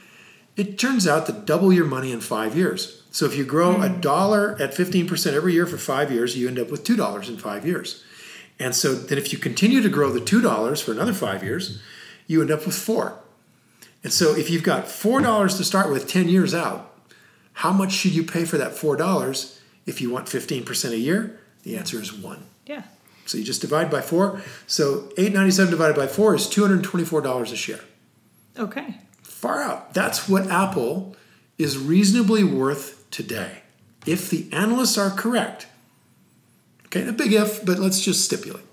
[0.56, 3.02] it turns out to double your money in 5 years.
[3.10, 4.00] So if you grow a hmm.
[4.00, 7.66] dollar at 15% every year for 5 years, you end up with $2 in 5
[7.66, 8.04] years.
[8.60, 11.82] And so then if you continue to grow the $2 for another 5 years,
[12.28, 13.18] you end up with 4.
[14.04, 16.96] And so if you've got $4 to start with 10 years out,
[17.54, 21.40] how much should you pay for that $4 if you want 15% a year?
[21.64, 22.53] The answer is 1.
[23.26, 24.42] So you just divide by four.
[24.66, 27.80] So 897 divided by four is $224 a share.
[28.58, 28.98] Okay.
[29.22, 29.94] Far out.
[29.94, 31.16] That's what Apple
[31.58, 33.62] is reasonably worth today.
[34.06, 35.66] If the analysts are correct.
[36.86, 38.64] Okay, a big if, but let's just stipulate.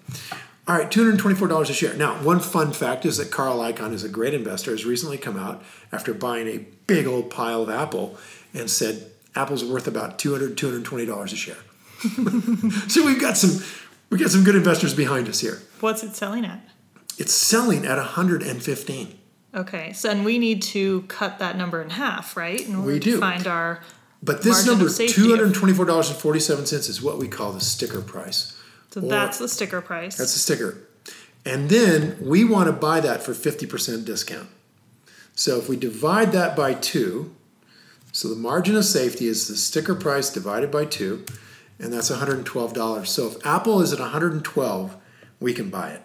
[0.67, 1.95] All right, $224 a share.
[1.95, 5.37] Now, one fun fact is that Carl Icahn is a great investor, has recently come
[5.37, 8.17] out after buying a big old pile of Apple
[8.53, 11.55] and said Apple's worth about $200, $220 a share.
[12.89, 13.63] so we've got some
[14.11, 15.59] we got some good investors behind us here.
[15.79, 16.61] What's it selling at?
[17.17, 19.17] It's selling at 115.
[19.53, 22.61] Okay, so and we need to cut that number in half, right?
[22.61, 23.13] In order We do.
[23.13, 23.81] to find our
[24.23, 28.53] But this number, $224.47, is what we call the sticker price.
[28.93, 30.17] so Or- that's the sticker price.
[30.17, 30.77] That's the sticker.
[31.45, 34.47] And then we want to buy that for 50% discount.
[35.35, 37.31] So if we divide that by two,
[38.11, 41.23] so the margin of safety is the sticker price divided by two,
[41.81, 43.07] and that's $112.
[43.07, 44.95] So if Apple is at 112,
[45.39, 46.01] we can buy it.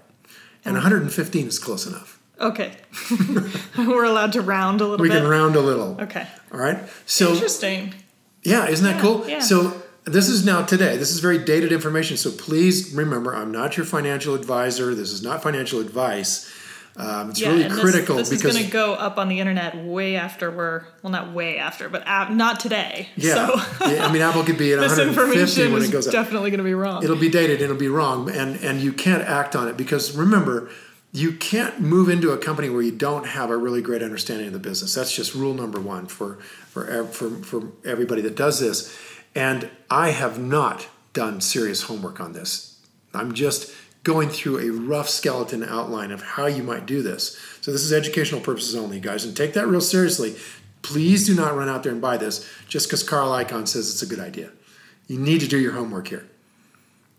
[0.65, 2.19] And 115 is close enough.
[2.41, 2.73] okay.
[3.79, 5.21] We're allowed to round a little We bit.
[5.21, 6.01] can round a little.
[6.01, 6.27] okay.
[6.53, 6.79] All right.
[7.07, 7.95] So Interesting.
[8.43, 9.29] Yeah, isn't that Yeah, cool?
[9.29, 9.41] yeah.
[9.41, 10.97] So this is now today.
[10.97, 12.17] This is very dated information.
[12.17, 14.95] So please remember, I'm not your financial advisor.
[14.95, 16.51] This is not financial advice.
[16.99, 19.29] Um, it's yeah, really and this- critical this, because is going to go up on
[19.29, 23.09] the internet way after we're well, not way after, but not today.
[23.17, 26.07] yeah, So yeah, I mean Apple could be at this 150 information when it goes
[26.07, 26.13] up.
[26.13, 27.05] definitely going to be wrong.
[27.05, 30.71] It'll be dated it'll be wrong, and and you can't act on it because remember.
[31.13, 34.53] You can't move into a company where you don't have a really great understanding of
[34.53, 34.95] the business.
[34.95, 36.35] That's just rule number one for
[36.69, 38.95] for for, for everybody that does this.
[39.35, 42.79] And I have not done serious homework on this.
[43.15, 43.73] I'm just
[44.07, 47.37] going through a rough skeleton outline of how you might do this.
[47.61, 50.37] So this is educational purposes only, guys, and take that real seriously.
[50.83, 54.03] Please do not run out there and buy this just because Carl Icahn says it's
[54.03, 54.51] a good idea.
[55.09, 56.25] You need to do your homework here.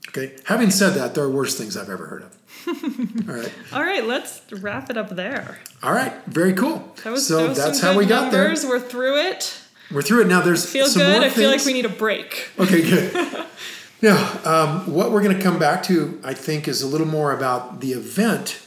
[0.08, 0.38] Okay.
[0.46, 2.38] Having said that, there are worse things I've ever heard of.
[3.30, 3.54] All right.
[3.74, 5.60] All right, let's wrap it up there.
[5.84, 6.14] All right.
[6.28, 6.90] Very cool.
[7.04, 8.66] That was, so that was that's how we got numbers.
[8.66, 9.62] We're through it.
[9.92, 10.40] We're through it now.
[10.40, 11.22] There's Feel good.
[11.22, 12.50] I feel like we need a break.
[12.58, 13.46] Okay, good.
[14.02, 17.32] yeah, um, what we're going to come back to, I think, is a little more
[17.32, 18.60] about the event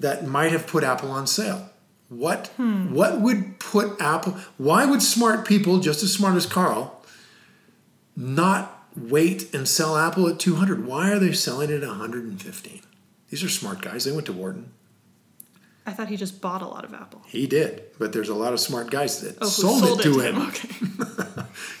[0.00, 1.70] that might have put Apple on sale.
[2.08, 4.36] What what would put Apple?
[4.58, 7.02] Why would smart people, just as smart as Carl,
[8.16, 10.86] not wait and sell Apple at two hundred?
[10.86, 12.82] Why are they selling it at one hundred and fifteen?
[13.30, 14.04] These are smart guys.
[14.04, 14.72] They went to Wharton.
[15.84, 17.22] I thought he just bought a lot of Apple.
[17.26, 20.18] He did, but there's a lot of smart guys that Oh, who sold, it to
[20.20, 20.42] him.
[20.48, 20.68] Okay.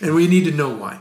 [0.00, 0.98] and we need to know why.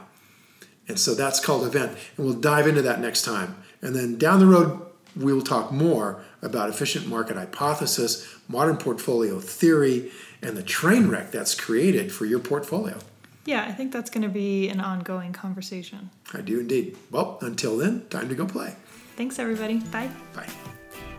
[0.88, 1.98] And so that's called event.
[2.18, 3.56] And we'll dive into that next time.
[3.82, 4.82] And then down the road,
[5.16, 10.12] we'll talk more about efficient market hypothesis, modern portfolio theory,
[10.42, 12.98] and the train wreck that's created for your portfolio.
[13.46, 16.10] Yeah, I think that's going to be an ongoing conversation.
[16.34, 16.98] I do indeed.
[17.12, 18.76] Well, until then, time to go play.
[19.16, 19.78] Thanks, everybody.
[19.78, 20.10] Bye.
[20.34, 20.50] Bye.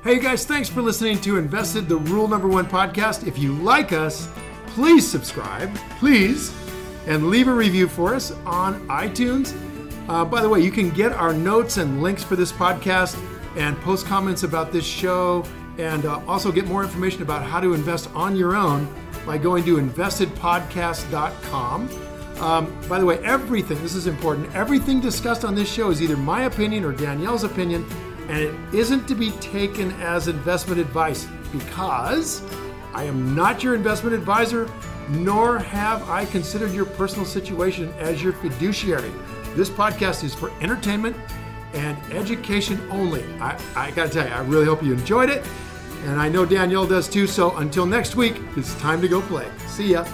[0.03, 3.27] Hey, you guys, thanks for listening to Invested, the Rule Number One podcast.
[3.27, 4.29] If you like us,
[4.69, 6.53] please subscribe, please,
[7.07, 9.55] and leave a review for us on iTunes.
[10.09, 13.19] Uh, by the way, you can get our notes and links for this podcast
[13.57, 15.45] and post comments about this show
[15.79, 18.89] and uh, also get more information about how to invest on your own
[19.25, 21.89] by going to investedpodcast.com.
[22.41, 26.17] Um, by the way, everything, this is important, everything discussed on this show is either
[26.17, 27.87] my opinion or Danielle's opinion,
[28.29, 32.43] and it isn't to be taken as investment advice because
[32.93, 34.69] I am not your investment advisor,
[35.09, 39.13] nor have I considered your personal situation as your fiduciary.
[39.55, 41.17] This podcast is for entertainment
[41.75, 43.25] and education only.
[43.41, 45.47] I, I gotta tell you, I really hope you enjoyed it,
[46.05, 47.27] and I know Danielle does too.
[47.27, 49.49] So until next week, it's time to go play.
[49.67, 50.07] See ya.